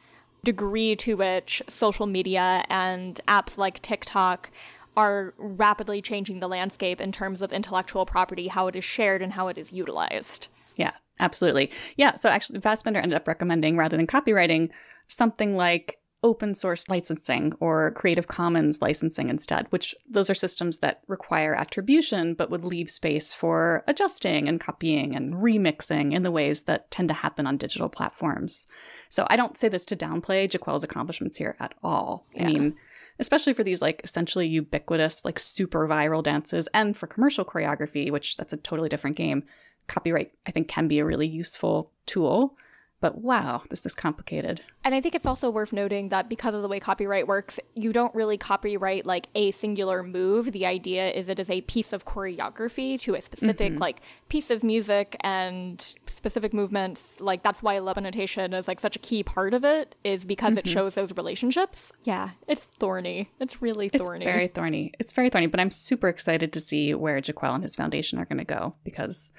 degree 0.44 0.96
to 0.96 1.16
which 1.16 1.62
social 1.68 2.06
media 2.06 2.64
and 2.68 3.20
apps 3.26 3.58
like 3.58 3.82
TikTok 3.82 4.50
are 4.96 5.34
rapidly 5.38 6.02
changing 6.02 6.40
the 6.40 6.48
landscape 6.48 7.00
in 7.00 7.12
terms 7.12 7.40
of 7.40 7.52
intellectual 7.52 8.04
property, 8.04 8.48
how 8.48 8.66
it 8.66 8.74
is 8.74 8.84
shared, 8.84 9.22
and 9.22 9.32
how 9.32 9.48
it 9.48 9.56
is 9.56 9.72
utilized. 9.72 10.48
Yeah, 10.74 10.92
absolutely. 11.20 11.70
Yeah, 11.96 12.14
so 12.14 12.28
actually, 12.28 12.60
Fassbender 12.60 12.98
ended 12.98 13.16
up 13.16 13.28
recommending 13.28 13.76
rather 13.76 13.96
than 13.96 14.08
copyrighting 14.08 14.70
something 15.06 15.54
like 15.54 15.98
open 16.22 16.54
source 16.54 16.88
licensing 16.88 17.52
or 17.60 17.92
Creative 17.92 18.26
Commons 18.26 18.82
licensing 18.82 19.28
instead, 19.28 19.66
which 19.70 19.94
those 20.08 20.28
are 20.28 20.34
systems 20.34 20.78
that 20.78 21.02
require 21.06 21.54
attribution 21.54 22.34
but 22.34 22.50
would 22.50 22.64
leave 22.64 22.90
space 22.90 23.32
for 23.32 23.84
adjusting 23.86 24.48
and 24.48 24.60
copying 24.60 25.14
and 25.14 25.34
remixing 25.34 26.12
in 26.12 26.24
the 26.24 26.32
ways 26.32 26.62
that 26.62 26.90
tend 26.90 27.08
to 27.08 27.14
happen 27.14 27.46
on 27.46 27.56
digital 27.56 27.88
platforms. 27.88 28.66
So 29.08 29.26
I 29.30 29.36
don't 29.36 29.56
say 29.56 29.68
this 29.68 29.84
to 29.86 29.96
downplay 29.96 30.48
Jaquel's 30.48 30.84
accomplishments 30.84 31.38
here 31.38 31.56
at 31.60 31.74
all. 31.84 32.26
Yeah. 32.34 32.44
I 32.44 32.46
mean, 32.46 32.76
especially 33.20 33.52
for 33.52 33.62
these 33.62 33.80
like 33.80 34.00
essentially 34.02 34.48
ubiquitous, 34.48 35.24
like 35.24 35.38
super 35.38 35.86
viral 35.86 36.22
dances 36.22 36.68
and 36.74 36.96
for 36.96 37.06
commercial 37.06 37.44
choreography, 37.44 38.10
which 38.10 38.36
that's 38.36 38.52
a 38.52 38.58
totally 38.58 38.88
different 38.88 39.16
game. 39.16 39.44
Copyright, 39.86 40.32
I 40.46 40.50
think, 40.50 40.68
can 40.68 40.88
be 40.88 40.98
a 40.98 41.04
really 41.04 41.26
useful 41.26 41.92
tool. 42.06 42.56
But 43.00 43.18
wow, 43.18 43.62
this 43.70 43.86
is 43.86 43.94
complicated. 43.94 44.60
And 44.84 44.92
I 44.92 45.00
think 45.00 45.14
it's 45.14 45.26
also 45.26 45.50
worth 45.50 45.72
noting 45.72 46.08
that 46.08 46.28
because 46.28 46.54
of 46.54 46.62
the 46.62 46.68
way 46.68 46.80
copyright 46.80 47.28
works, 47.28 47.60
you 47.74 47.92
don't 47.92 48.12
really 48.14 48.36
copyright 48.36 49.06
like 49.06 49.28
a 49.36 49.52
singular 49.52 50.02
move. 50.02 50.50
The 50.50 50.66
idea 50.66 51.08
is 51.10 51.28
it 51.28 51.38
is 51.38 51.48
a 51.48 51.60
piece 51.62 51.92
of 51.92 52.04
choreography 52.04 53.00
to 53.02 53.14
a 53.14 53.20
specific 53.20 53.72
mm-hmm. 53.72 53.80
like 53.80 54.00
piece 54.28 54.50
of 54.50 54.64
music 54.64 55.16
and 55.20 55.94
specific 56.06 56.52
movements. 56.52 57.20
Like 57.20 57.44
that's 57.44 57.62
why 57.62 57.76
Labanotation 57.76 58.52
is 58.52 58.66
like 58.66 58.80
such 58.80 58.96
a 58.96 58.98
key 58.98 59.22
part 59.22 59.54
of 59.54 59.64
it, 59.64 59.94
is 60.02 60.24
because 60.24 60.54
mm-hmm. 60.54 60.60
it 60.60 60.68
shows 60.68 60.96
those 60.96 61.16
relationships. 61.16 61.92
Yeah, 62.02 62.30
it's 62.48 62.64
thorny. 62.64 63.30
It's 63.38 63.62
really 63.62 63.88
thorny. 63.88 64.24
It's 64.24 64.32
very 64.32 64.48
thorny. 64.48 64.92
It's 64.98 65.12
very 65.12 65.28
thorny, 65.28 65.46
but 65.46 65.60
I'm 65.60 65.70
super 65.70 66.08
excited 66.08 66.52
to 66.52 66.60
see 66.60 66.94
where 66.94 67.20
Jaquel 67.20 67.54
and 67.54 67.62
his 67.62 67.76
foundation 67.76 68.18
are 68.18 68.24
going 68.24 68.38
to 68.38 68.44
go 68.44 68.74
because 68.82 69.32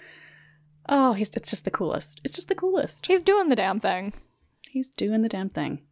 Oh, 0.92 1.14
he's 1.14 1.30
it's 1.36 1.52
just 1.52 1.66
the 1.66 1.72
coolest. 1.72 2.20
It's 2.24 2.34
just 2.34 2.48
the 2.48 2.56
coolest. 2.56 3.06
He's 3.06 3.22
doing 3.22 3.48
the 3.48 3.56
damn 3.56 3.80
thing. 3.80 4.14
He's 4.70 4.90
doing 4.90 5.22
the 5.22 5.30
damn 5.30 5.50
thing. 5.50 5.84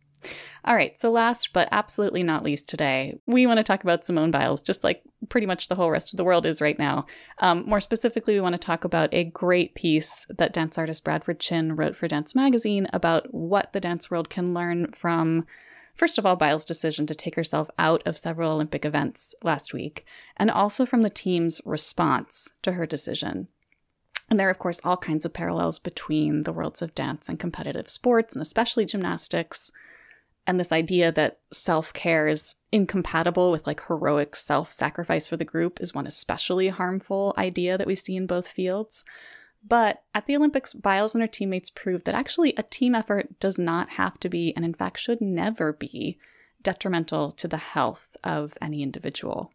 All 0.66 0.76
right, 0.76 0.98
so 1.00 1.12
last 1.12 1.54
but 1.54 1.70
absolutely 1.72 2.24
not 2.24 2.44
least 2.44 2.68
today, 2.68 3.20
we 3.28 3.46
want 3.46 3.60
to 3.60 3.64
talk 3.64 3.84
about 3.84 4.04
Simone 4.04 4.32
Biles, 4.32 4.64
just 4.64 4.84
like 4.84 5.04
pretty 5.30 5.46
much 5.46 5.68
the 5.68 5.76
whole 5.76 5.92
rest 5.92 6.12
of 6.12 6.18
the 6.18 6.24
world 6.24 6.48
is 6.48 6.60
right 6.60 6.78
now. 6.80 7.06
Um, 7.38 7.64
more 7.68 7.80
specifically, 7.80 8.34
we 8.34 8.42
want 8.42 8.54
to 8.54 8.60
talk 8.60 8.84
about 8.84 9.14
a 9.14 9.26
great 9.26 9.76
piece 9.76 10.26
that 10.38 10.54
dance 10.54 10.78
artist 10.80 11.04
Bradford 11.04 11.40
Chin 11.40 11.76
wrote 11.76 11.96
for 11.96 12.08
Dance 12.08 12.34
Magazine 12.34 12.88
about 12.92 13.32
what 13.32 13.72
the 13.74 13.80
dance 13.80 14.10
world 14.10 14.32
can 14.32 14.56
learn 14.56 14.92
from, 14.94 15.46
first 15.94 16.18
of 16.18 16.26
all, 16.26 16.36
Biles' 16.36 16.66
decision 16.66 17.06
to 17.06 17.16
take 17.16 17.36
herself 17.36 17.70
out 17.78 18.02
of 18.08 18.18
several 18.18 18.52
Olympic 18.52 18.84
events 18.84 19.36
last 19.44 19.74
week, 19.74 20.04
and 20.36 20.50
also 20.50 20.88
from 20.88 21.04
the 21.04 21.10
team's 21.12 21.62
response 21.64 22.54
to 22.64 22.74
her 22.74 22.88
decision. 22.88 23.48
And 24.30 24.40
there 24.40 24.48
are, 24.48 24.52
of 24.52 24.60
course, 24.60 24.82
all 24.84 24.98
kinds 24.98 25.26
of 25.26 25.34
parallels 25.34 25.80
between 25.80 26.44
the 26.44 26.52
worlds 26.52 26.82
of 26.82 26.94
dance 26.94 27.30
and 27.30 27.40
competitive 27.40 27.88
sports, 27.90 28.36
and 28.36 28.42
especially 28.42 28.86
gymnastics. 28.86 29.72
and 30.46 30.60
this 30.60 30.72
idea 30.72 31.12
that 31.12 31.40
self 31.52 31.92
care 31.92 32.28
is 32.30 32.56
incompatible 32.72 33.52
with 33.52 33.68
like 33.68 33.86
heroic 33.88 34.36
self 34.36 34.72
sacrifice 34.72 35.28
for 35.28 35.36
the 35.38 35.44
group 35.46 35.82
is 35.82 35.94
one 35.94 36.08
especially 36.08 36.70
harmful 36.70 37.34
idea 37.38 37.78
that 37.78 37.88
we 37.88 37.96
see 37.96 38.16
in 38.16 38.26
both 38.26 38.48
fields. 38.48 39.04
But 39.68 40.04
at 40.16 40.26
the 40.26 40.36
Olympics, 40.38 40.72
Biles 40.72 41.14
and 41.16 41.22
her 41.22 41.28
teammates 41.28 41.70
proved 41.70 42.06
that 42.06 42.16
actually 42.16 42.54
a 42.56 42.64
team 42.64 42.96
effort 42.96 43.40
does 43.42 43.60
not 43.60 43.90
have 43.92 44.18
to 44.22 44.30
be, 44.30 44.54
and 44.56 44.64
in 44.64 44.74
fact 44.74 45.00
should 45.00 45.20
never 45.20 45.74
be, 45.74 46.18
detrimental 46.62 47.32
to 47.32 47.48
the 47.48 47.58
health 47.58 48.16
of 48.24 48.58
any 48.62 48.82
individual. 48.82 49.52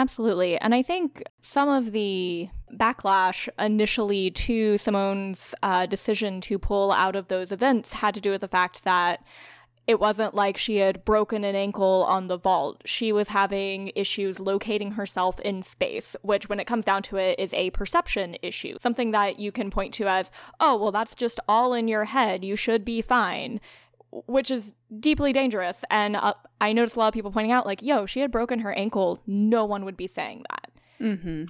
Absolutely. 0.00 0.56
And 0.56 0.74
I 0.74 0.80
think 0.80 1.22
some 1.42 1.68
of 1.68 1.92
the 1.92 2.48
backlash 2.74 3.50
initially 3.58 4.30
to 4.30 4.78
Simone's 4.78 5.54
uh, 5.62 5.84
decision 5.84 6.40
to 6.40 6.58
pull 6.58 6.90
out 6.90 7.16
of 7.16 7.28
those 7.28 7.52
events 7.52 7.92
had 7.92 8.14
to 8.14 8.20
do 8.22 8.30
with 8.30 8.40
the 8.40 8.48
fact 8.48 8.84
that 8.84 9.22
it 9.86 10.00
wasn't 10.00 10.34
like 10.34 10.56
she 10.56 10.76
had 10.78 11.04
broken 11.04 11.44
an 11.44 11.54
ankle 11.54 12.06
on 12.08 12.28
the 12.28 12.38
vault. 12.38 12.80
She 12.86 13.12
was 13.12 13.28
having 13.28 13.92
issues 13.94 14.40
locating 14.40 14.92
herself 14.92 15.38
in 15.40 15.62
space, 15.62 16.16
which, 16.22 16.48
when 16.48 16.60
it 16.60 16.66
comes 16.66 16.86
down 16.86 17.02
to 17.02 17.18
it, 17.18 17.38
is 17.38 17.52
a 17.52 17.68
perception 17.68 18.38
issue. 18.40 18.78
Something 18.80 19.10
that 19.10 19.38
you 19.38 19.52
can 19.52 19.68
point 19.68 19.92
to 19.94 20.08
as, 20.08 20.32
oh, 20.60 20.78
well, 20.78 20.92
that's 20.92 21.14
just 21.14 21.40
all 21.46 21.74
in 21.74 21.88
your 21.88 22.06
head. 22.06 22.42
You 22.42 22.56
should 22.56 22.86
be 22.86 23.02
fine 23.02 23.60
which 24.12 24.50
is 24.50 24.74
deeply 24.98 25.32
dangerous. 25.32 25.84
And 25.90 26.16
uh, 26.16 26.34
I 26.60 26.72
noticed 26.72 26.96
a 26.96 26.98
lot 26.98 27.08
of 27.08 27.14
people 27.14 27.30
pointing 27.30 27.52
out, 27.52 27.66
like, 27.66 27.82
yo, 27.82 28.06
she 28.06 28.20
had 28.20 28.30
broken 28.30 28.60
her 28.60 28.72
ankle. 28.72 29.20
No 29.26 29.64
one 29.64 29.84
would 29.84 29.96
be 29.96 30.06
saying 30.06 30.44
that. 30.50 30.70
Mm-hmm. 31.00 31.44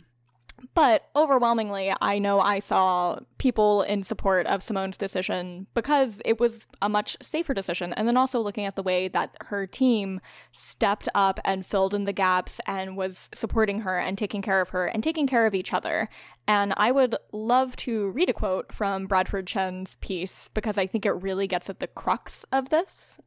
But 0.74 1.08
overwhelmingly, 1.16 1.92
I 2.00 2.18
know 2.18 2.40
I 2.40 2.58
saw 2.58 3.20
people 3.38 3.82
in 3.82 4.02
support 4.02 4.46
of 4.46 4.62
Simone's 4.62 4.98
decision 4.98 5.66
because 5.74 6.20
it 6.24 6.38
was 6.38 6.66
a 6.82 6.88
much 6.88 7.16
safer 7.22 7.54
decision. 7.54 7.92
And 7.94 8.06
then 8.06 8.18
also 8.18 8.40
looking 8.40 8.66
at 8.66 8.76
the 8.76 8.82
way 8.82 9.08
that 9.08 9.36
her 9.46 9.66
team 9.66 10.20
stepped 10.52 11.08
up 11.14 11.40
and 11.44 11.64
filled 11.64 11.94
in 11.94 12.04
the 12.04 12.12
gaps 12.12 12.60
and 12.66 12.96
was 12.96 13.30
supporting 13.32 13.80
her 13.80 13.98
and 13.98 14.18
taking 14.18 14.42
care 14.42 14.60
of 14.60 14.68
her 14.68 14.86
and 14.86 15.02
taking 15.02 15.26
care 15.26 15.46
of 15.46 15.54
each 15.54 15.72
other. 15.72 16.08
And 16.50 16.74
I 16.76 16.90
would 16.90 17.14
love 17.30 17.76
to 17.76 18.10
read 18.10 18.28
a 18.28 18.32
quote 18.32 18.72
from 18.72 19.06
Bradford 19.06 19.46
Chin's 19.46 19.94
piece 20.00 20.48
because 20.48 20.78
I 20.78 20.84
think 20.84 21.06
it 21.06 21.12
really 21.12 21.46
gets 21.46 21.70
at 21.70 21.78
the 21.78 21.86
crux 21.86 22.44
of 22.50 22.70
this. 22.70 23.20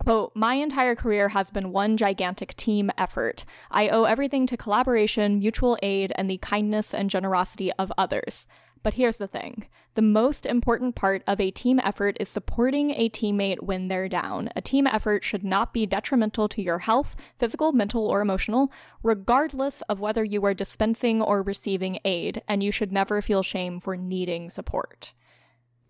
Quote, 0.00 0.32
My 0.34 0.54
entire 0.54 0.96
career 0.96 1.28
has 1.28 1.52
been 1.52 1.70
one 1.70 1.96
gigantic 1.96 2.56
team 2.56 2.90
effort. 2.98 3.44
I 3.70 3.90
owe 3.90 4.02
everything 4.02 4.44
to 4.48 4.56
collaboration, 4.56 5.38
mutual 5.38 5.78
aid, 5.84 6.12
and 6.16 6.28
the 6.28 6.38
kindness 6.38 6.92
and 6.92 7.08
generosity 7.08 7.70
of 7.74 7.92
others. 7.96 8.48
But 8.84 8.94
here's 8.94 9.16
the 9.16 9.26
thing 9.26 9.64
the 9.94 10.02
most 10.02 10.44
important 10.44 10.94
part 10.94 11.24
of 11.26 11.40
a 11.40 11.50
team 11.50 11.80
effort 11.82 12.16
is 12.20 12.28
supporting 12.28 12.90
a 12.90 13.08
teammate 13.08 13.62
when 13.62 13.88
they're 13.88 14.10
down. 14.10 14.50
A 14.54 14.60
team 14.60 14.86
effort 14.86 15.24
should 15.24 15.42
not 15.42 15.72
be 15.72 15.86
detrimental 15.86 16.48
to 16.50 16.62
your 16.62 16.80
health, 16.80 17.16
physical, 17.38 17.72
mental, 17.72 18.06
or 18.06 18.20
emotional, 18.20 18.70
regardless 19.02 19.80
of 19.82 20.00
whether 20.00 20.22
you 20.22 20.44
are 20.44 20.54
dispensing 20.54 21.22
or 21.22 21.42
receiving 21.42 21.98
aid, 22.04 22.42
and 22.46 22.62
you 22.62 22.70
should 22.70 22.92
never 22.92 23.22
feel 23.22 23.42
shame 23.42 23.80
for 23.80 23.96
needing 23.96 24.50
support. 24.50 25.14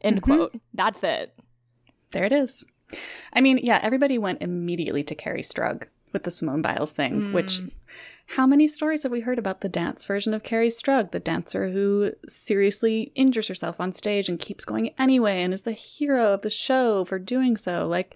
End 0.00 0.22
mm-hmm. 0.22 0.32
quote. 0.32 0.60
That's 0.72 1.02
it. 1.02 1.34
There 2.12 2.24
it 2.24 2.32
is. 2.32 2.64
I 3.32 3.40
mean, 3.40 3.58
yeah, 3.58 3.80
everybody 3.82 4.18
went 4.18 4.40
immediately 4.40 5.02
to 5.02 5.16
Kerri 5.16 5.40
Strug 5.40 5.88
with 6.14 6.22
the 6.22 6.30
Simone 6.30 6.62
Biles 6.62 6.92
thing, 6.92 7.20
mm. 7.20 7.32
which 7.34 7.60
how 8.28 8.46
many 8.46 8.66
stories 8.66 9.02
have 9.02 9.12
we 9.12 9.20
heard 9.20 9.38
about 9.38 9.60
the 9.60 9.68
dance 9.68 10.06
version 10.06 10.32
of 10.32 10.42
Kerri 10.42 10.68
Strug, 10.68 11.10
the 11.10 11.20
dancer 11.20 11.68
who 11.68 12.12
seriously 12.26 13.12
injures 13.14 13.48
herself 13.48 13.76
on 13.78 13.92
stage 13.92 14.30
and 14.30 14.38
keeps 14.38 14.64
going 14.64 14.94
anyway 14.98 15.42
and 15.42 15.52
is 15.52 15.62
the 15.62 15.72
hero 15.72 16.32
of 16.32 16.40
the 16.40 16.48
show 16.48 17.04
for 17.04 17.18
doing 17.18 17.58
so? 17.58 17.86
Like, 17.86 18.14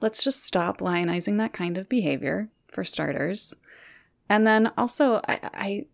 let's 0.00 0.22
just 0.22 0.44
stop 0.44 0.78
lionizing 0.78 1.38
that 1.38 1.52
kind 1.52 1.76
of 1.76 1.88
behavior, 1.88 2.48
for 2.74 2.84
starters. 2.84 3.54
And 4.28 4.46
then 4.46 4.72
also, 4.76 5.20
I, 5.28 5.38
I 5.54 5.86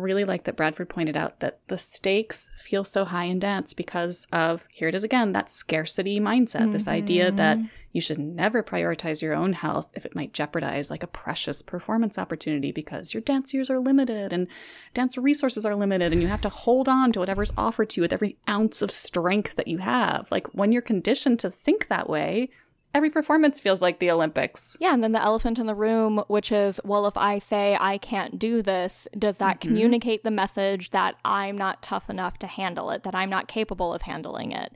really 0.00 0.24
like 0.24 0.44
that 0.44 0.56
Bradford 0.56 0.88
pointed 0.88 1.16
out 1.16 1.40
that 1.40 1.60
the 1.68 1.78
stakes 1.78 2.50
feel 2.56 2.84
so 2.84 3.04
high 3.04 3.24
in 3.24 3.38
dance 3.38 3.74
because 3.74 4.26
of, 4.32 4.66
here 4.72 4.88
it 4.88 4.94
is 4.94 5.04
again, 5.04 5.32
that 5.32 5.50
scarcity 5.50 6.20
mindset, 6.20 6.60
mm-hmm. 6.62 6.72
this 6.72 6.88
idea 6.88 7.30
that 7.30 7.58
you 7.92 8.00
should 8.00 8.18
never 8.18 8.62
prioritize 8.62 9.22
your 9.22 9.34
own 9.34 9.54
health 9.54 9.88
if 9.94 10.04
it 10.04 10.14
might 10.14 10.32
jeopardize 10.32 10.90
like 10.90 11.02
a 11.02 11.08
precious 11.08 11.62
performance 11.62 12.18
opportunity 12.18 12.70
because 12.70 13.14
your 13.14 13.22
dance 13.22 13.54
years 13.54 13.70
are 13.70 13.78
limited 13.78 14.32
and 14.32 14.46
dance 14.94 15.16
resources 15.16 15.64
are 15.64 15.74
limited 15.74 16.12
and 16.12 16.20
you 16.20 16.28
have 16.28 16.40
to 16.40 16.48
hold 16.48 16.88
on 16.88 17.12
to 17.12 17.18
whatever's 17.18 17.52
offered 17.56 17.90
to 17.90 17.96
you 17.96 18.02
with 18.02 18.12
every 18.12 18.36
ounce 18.48 18.82
of 18.82 18.90
strength 18.90 19.56
that 19.56 19.68
you 19.68 19.78
have. 19.78 20.28
Like 20.30 20.46
when 20.48 20.70
you're 20.70 20.82
conditioned 20.82 21.38
to 21.40 21.50
think 21.50 21.88
that 21.88 22.08
way, 22.08 22.50
every 22.94 23.10
performance 23.10 23.60
feels 23.60 23.82
like 23.82 23.98
the 23.98 24.10
Olympics. 24.10 24.76
Yeah, 24.80 24.94
and 24.94 25.02
then 25.02 25.12
the 25.12 25.22
elephant 25.22 25.58
in 25.58 25.66
the 25.66 25.74
room, 25.74 26.24
which 26.28 26.50
is, 26.50 26.80
well, 26.84 27.06
if 27.06 27.16
I 27.16 27.38
say 27.38 27.76
I 27.78 27.98
can't 27.98 28.38
do 28.38 28.62
this, 28.62 29.06
does 29.18 29.38
that 29.38 29.60
mm-hmm. 29.60 29.68
communicate 29.68 30.24
the 30.24 30.30
message 30.30 30.90
that 30.90 31.16
I'm 31.24 31.56
not 31.56 31.82
tough 31.82 32.08
enough 32.10 32.38
to 32.40 32.46
handle 32.46 32.90
it, 32.90 33.02
that 33.04 33.14
I'm 33.14 33.30
not 33.30 33.48
capable 33.48 33.92
of 33.92 34.02
handling 34.02 34.52
it? 34.52 34.74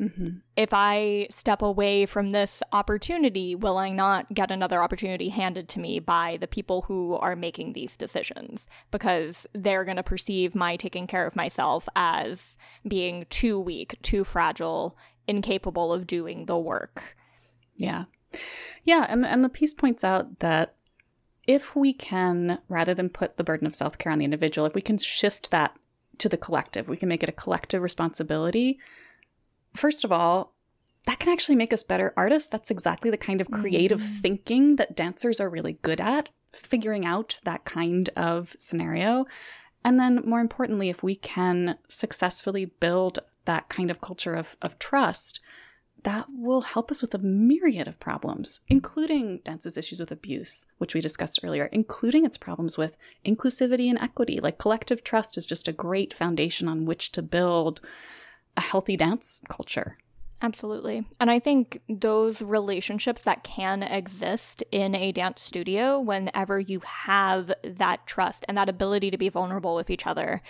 Mm-hmm. 0.00 0.28
If 0.56 0.70
I 0.72 1.28
step 1.30 1.62
away 1.62 2.04
from 2.06 2.30
this 2.30 2.62
opportunity, 2.72 3.54
will 3.54 3.78
I 3.78 3.90
not 3.90 4.32
get 4.34 4.50
another 4.50 4.82
opportunity 4.82 5.28
handed 5.28 5.68
to 5.70 5.80
me 5.80 6.00
by 6.00 6.36
the 6.40 6.48
people 6.48 6.82
who 6.82 7.14
are 7.14 7.36
making 7.36 7.72
these 7.72 7.96
decisions? 7.96 8.68
Because 8.90 9.46
they're 9.52 9.84
going 9.84 9.96
to 9.96 10.02
perceive 10.02 10.54
my 10.54 10.76
taking 10.76 11.06
care 11.06 11.26
of 11.26 11.36
myself 11.36 11.88
as 11.94 12.58
being 12.86 13.26
too 13.30 13.58
weak, 13.58 13.96
too 14.02 14.24
fragile, 14.24 14.96
incapable 15.28 15.92
of 15.92 16.06
doing 16.06 16.46
the 16.46 16.58
work. 16.58 17.16
Yeah. 17.76 18.04
Yeah. 18.84 19.06
And, 19.08 19.24
and 19.24 19.44
the 19.44 19.48
piece 19.48 19.74
points 19.74 20.04
out 20.04 20.40
that 20.40 20.74
if 21.46 21.76
we 21.76 21.92
can, 21.92 22.58
rather 22.68 22.94
than 22.94 23.08
put 23.08 23.36
the 23.36 23.44
burden 23.44 23.66
of 23.66 23.74
self 23.74 23.98
care 23.98 24.12
on 24.12 24.18
the 24.18 24.24
individual, 24.24 24.66
if 24.66 24.74
we 24.74 24.80
can 24.80 24.98
shift 24.98 25.50
that 25.50 25.76
to 26.18 26.28
the 26.28 26.36
collective, 26.36 26.88
we 26.88 26.96
can 26.96 27.08
make 27.08 27.22
it 27.22 27.28
a 27.28 27.32
collective 27.32 27.82
responsibility. 27.82 28.78
First 29.74 30.04
of 30.04 30.12
all, 30.12 30.54
that 31.06 31.18
can 31.18 31.32
actually 31.32 31.56
make 31.56 31.72
us 31.72 31.82
better 31.82 32.14
artists. 32.16 32.48
That's 32.48 32.70
exactly 32.70 33.10
the 33.10 33.18
kind 33.18 33.40
of 33.40 33.50
creative 33.50 34.00
mm. 34.00 34.20
thinking 34.20 34.76
that 34.76 34.96
dancers 34.96 35.38
are 35.38 35.50
really 35.50 35.74
good 35.82 36.00
at, 36.00 36.30
figuring 36.52 37.04
out 37.04 37.40
that 37.44 37.64
kind 37.64 38.08
of 38.16 38.56
scenario. 38.58 39.26
And 39.84 40.00
then, 40.00 40.22
more 40.24 40.40
importantly, 40.40 40.88
if 40.88 41.02
we 41.02 41.14
can 41.14 41.76
successfully 41.88 42.64
build 42.64 43.18
that 43.44 43.68
kind 43.68 43.90
of 43.90 44.00
culture 44.00 44.34
of, 44.34 44.56
of 44.62 44.78
trust, 44.78 45.40
that 46.04 46.26
will 46.30 46.60
help 46.60 46.90
us 46.90 47.02
with 47.02 47.14
a 47.14 47.18
myriad 47.18 47.88
of 47.88 47.98
problems, 47.98 48.60
including 48.68 49.40
dance's 49.44 49.76
issues 49.76 50.00
with 50.00 50.12
abuse, 50.12 50.66
which 50.78 50.94
we 50.94 51.00
discussed 51.00 51.40
earlier, 51.42 51.66
including 51.72 52.24
its 52.24 52.38
problems 52.38 52.78
with 52.78 52.96
inclusivity 53.26 53.88
and 53.88 53.98
equity. 53.98 54.38
Like 54.40 54.58
collective 54.58 55.02
trust 55.02 55.36
is 55.36 55.46
just 55.46 55.66
a 55.66 55.72
great 55.72 56.14
foundation 56.14 56.68
on 56.68 56.84
which 56.84 57.10
to 57.12 57.22
build 57.22 57.80
a 58.56 58.60
healthy 58.60 58.96
dance 58.96 59.42
culture. 59.48 59.98
Absolutely. 60.42 61.06
And 61.20 61.30
I 61.30 61.38
think 61.38 61.80
those 61.88 62.42
relationships 62.42 63.22
that 63.22 63.44
can 63.44 63.82
exist 63.82 64.62
in 64.70 64.94
a 64.94 65.10
dance 65.10 65.40
studio 65.40 65.98
whenever 65.98 66.60
you 66.60 66.80
have 66.80 67.50
that 67.64 68.06
trust 68.06 68.44
and 68.46 68.58
that 68.58 68.68
ability 68.68 69.10
to 69.10 69.16
be 69.16 69.30
vulnerable 69.30 69.74
with 69.74 69.88
each 69.88 70.06
other 70.06 70.42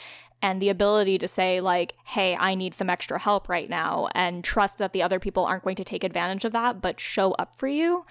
and 0.45 0.61
the 0.61 0.69
ability 0.69 1.17
to 1.17 1.27
say 1.27 1.61
like 1.61 1.95
hey 2.05 2.37
i 2.39 2.55
need 2.55 2.75
some 2.75 2.91
extra 2.91 3.19
help 3.19 3.49
right 3.49 3.71
now 3.71 4.09
and 4.15 4.45
trust 4.45 4.79
that 4.79 4.93
the 4.93 5.03
other 5.03 5.19
people 5.19 5.45
aren't 5.45 5.65
going 5.65 5.75
to 5.75 5.85
take 5.85 6.05
advantage 6.05 6.45
of 6.45 6.53
that 6.53 6.81
but 6.81 7.01
show 7.01 7.33
up 7.33 7.57
for 7.57 7.67
you 7.67 8.05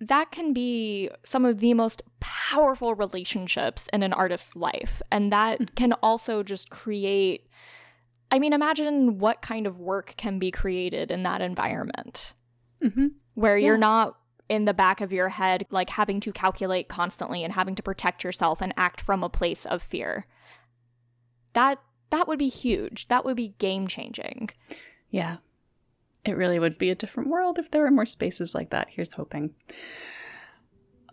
that 0.00 0.32
can 0.32 0.52
be 0.52 1.08
some 1.24 1.44
of 1.44 1.60
the 1.60 1.72
most 1.74 2.02
powerful 2.20 2.94
relationships 2.94 3.88
in 3.92 4.02
an 4.02 4.12
artist's 4.12 4.56
life 4.56 5.00
and 5.10 5.32
that 5.32 5.60
mm-hmm. 5.60 5.74
can 5.76 5.92
also 6.02 6.42
just 6.42 6.70
create 6.70 7.48
i 8.32 8.38
mean 8.38 8.52
imagine 8.52 9.18
what 9.18 9.40
kind 9.40 9.66
of 9.66 9.78
work 9.78 10.14
can 10.16 10.38
be 10.38 10.50
created 10.50 11.10
in 11.12 11.22
that 11.22 11.40
environment 11.40 12.34
mm-hmm. 12.82 13.06
where 13.34 13.56
yeah. 13.56 13.66
you're 13.66 13.78
not 13.78 14.16
in 14.48 14.64
the 14.64 14.74
back 14.74 15.00
of 15.00 15.12
your 15.12 15.28
head 15.28 15.64
like 15.70 15.90
having 15.90 16.18
to 16.18 16.32
calculate 16.32 16.88
constantly 16.88 17.44
and 17.44 17.52
having 17.52 17.76
to 17.76 17.82
protect 17.84 18.24
yourself 18.24 18.60
and 18.60 18.74
act 18.76 19.00
from 19.00 19.22
a 19.22 19.28
place 19.28 19.64
of 19.66 19.80
fear 19.80 20.24
that 21.52 21.78
that 22.10 22.26
would 22.28 22.38
be 22.38 22.48
huge. 22.48 23.08
That 23.08 23.24
would 23.24 23.36
be 23.36 23.54
game 23.58 23.86
changing. 23.86 24.50
Yeah. 25.10 25.38
It 26.24 26.36
really 26.36 26.58
would 26.58 26.76
be 26.76 26.90
a 26.90 26.94
different 26.94 27.30
world 27.30 27.58
if 27.58 27.70
there 27.70 27.82
were 27.82 27.90
more 27.90 28.06
spaces 28.06 28.54
like 28.54 28.70
that. 28.70 28.88
Here's 28.90 29.14
hoping. 29.14 29.54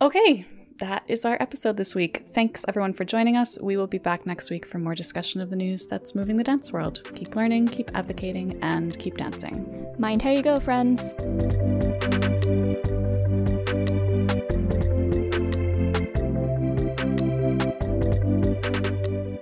Okay, 0.00 0.46
that 0.78 1.02
is 1.08 1.24
our 1.24 1.36
episode 1.40 1.76
this 1.76 1.94
week. 1.94 2.26
Thanks 2.34 2.64
everyone 2.68 2.92
for 2.92 3.04
joining 3.04 3.36
us. 3.36 3.60
We 3.60 3.76
will 3.76 3.86
be 3.86 3.98
back 3.98 4.26
next 4.26 4.50
week 4.50 4.66
for 4.66 4.78
more 4.78 4.94
discussion 4.94 5.40
of 5.40 5.50
the 5.50 5.56
news 5.56 5.86
that's 5.86 6.14
moving 6.14 6.36
the 6.36 6.44
dance 6.44 6.72
world. 6.72 7.10
Keep 7.14 7.36
learning, 7.36 7.68
keep 7.68 7.90
advocating, 7.96 8.58
and 8.62 8.96
keep 8.98 9.16
dancing. 9.16 9.86
Mind 9.98 10.22
how 10.22 10.30
you 10.30 10.42
go, 10.42 10.60
friends. 10.60 11.02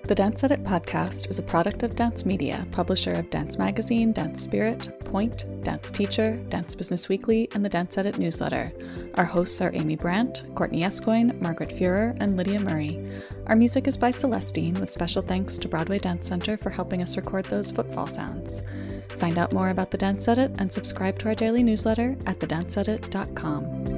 The 0.07 0.14
Dance 0.14 0.45
Edit 0.45 0.62
podcast 0.62 1.29
is 1.31 1.40
a 1.40 1.42
product 1.42 1.83
of 1.83 1.97
Dance 1.97 2.25
Media, 2.25 2.64
publisher 2.71 3.14
of 3.14 3.29
Dance 3.29 3.59
Magazine, 3.59 4.12
Dance 4.12 4.40
Spirit, 4.40 5.05
Point, 5.05 5.47
Dance 5.64 5.90
Teacher, 5.90 6.37
Dance 6.49 6.77
Business 6.77 7.09
Weekly, 7.09 7.49
and 7.55 7.64
the 7.64 7.69
Dance 7.69 7.99
Edit 7.99 8.16
newsletter. 8.16 8.73
Our 9.14 9.25
hosts 9.25 9.61
are 9.61 9.73
Amy 9.75 9.97
Brandt, 9.97 10.45
Courtney 10.55 10.85
Escoyne, 10.85 11.37
Margaret 11.40 11.71
Fuhrer, 11.71 12.16
and 12.21 12.37
Lydia 12.37 12.61
Murray. 12.61 13.05
Our 13.49 13.57
music 13.57 13.88
is 13.88 13.97
by 13.97 14.12
Celestine, 14.12 14.79
with 14.79 14.92
special 14.92 15.23
thanks 15.23 15.59
to 15.59 15.66
Broadway 15.66 15.99
Dance 15.99 16.29
Center 16.29 16.57
for 16.57 16.71
helping 16.71 17.03
us 17.03 17.16
record 17.16 17.47
those 17.47 17.73
footfall 17.73 18.07
sounds. 18.07 18.62
Find 19.19 19.38
out 19.38 19.53
more 19.53 19.71
about 19.71 19.90
the 19.90 19.99
Dance 19.99 20.29
Edit 20.29 20.53
and 20.59 20.73
subscribe 20.73 21.19
to 21.19 21.27
our 21.27 21.35
daily 21.35 21.64
newsletter 21.64 22.16
at 22.27 22.38
thedanceedit.com. 22.38 23.95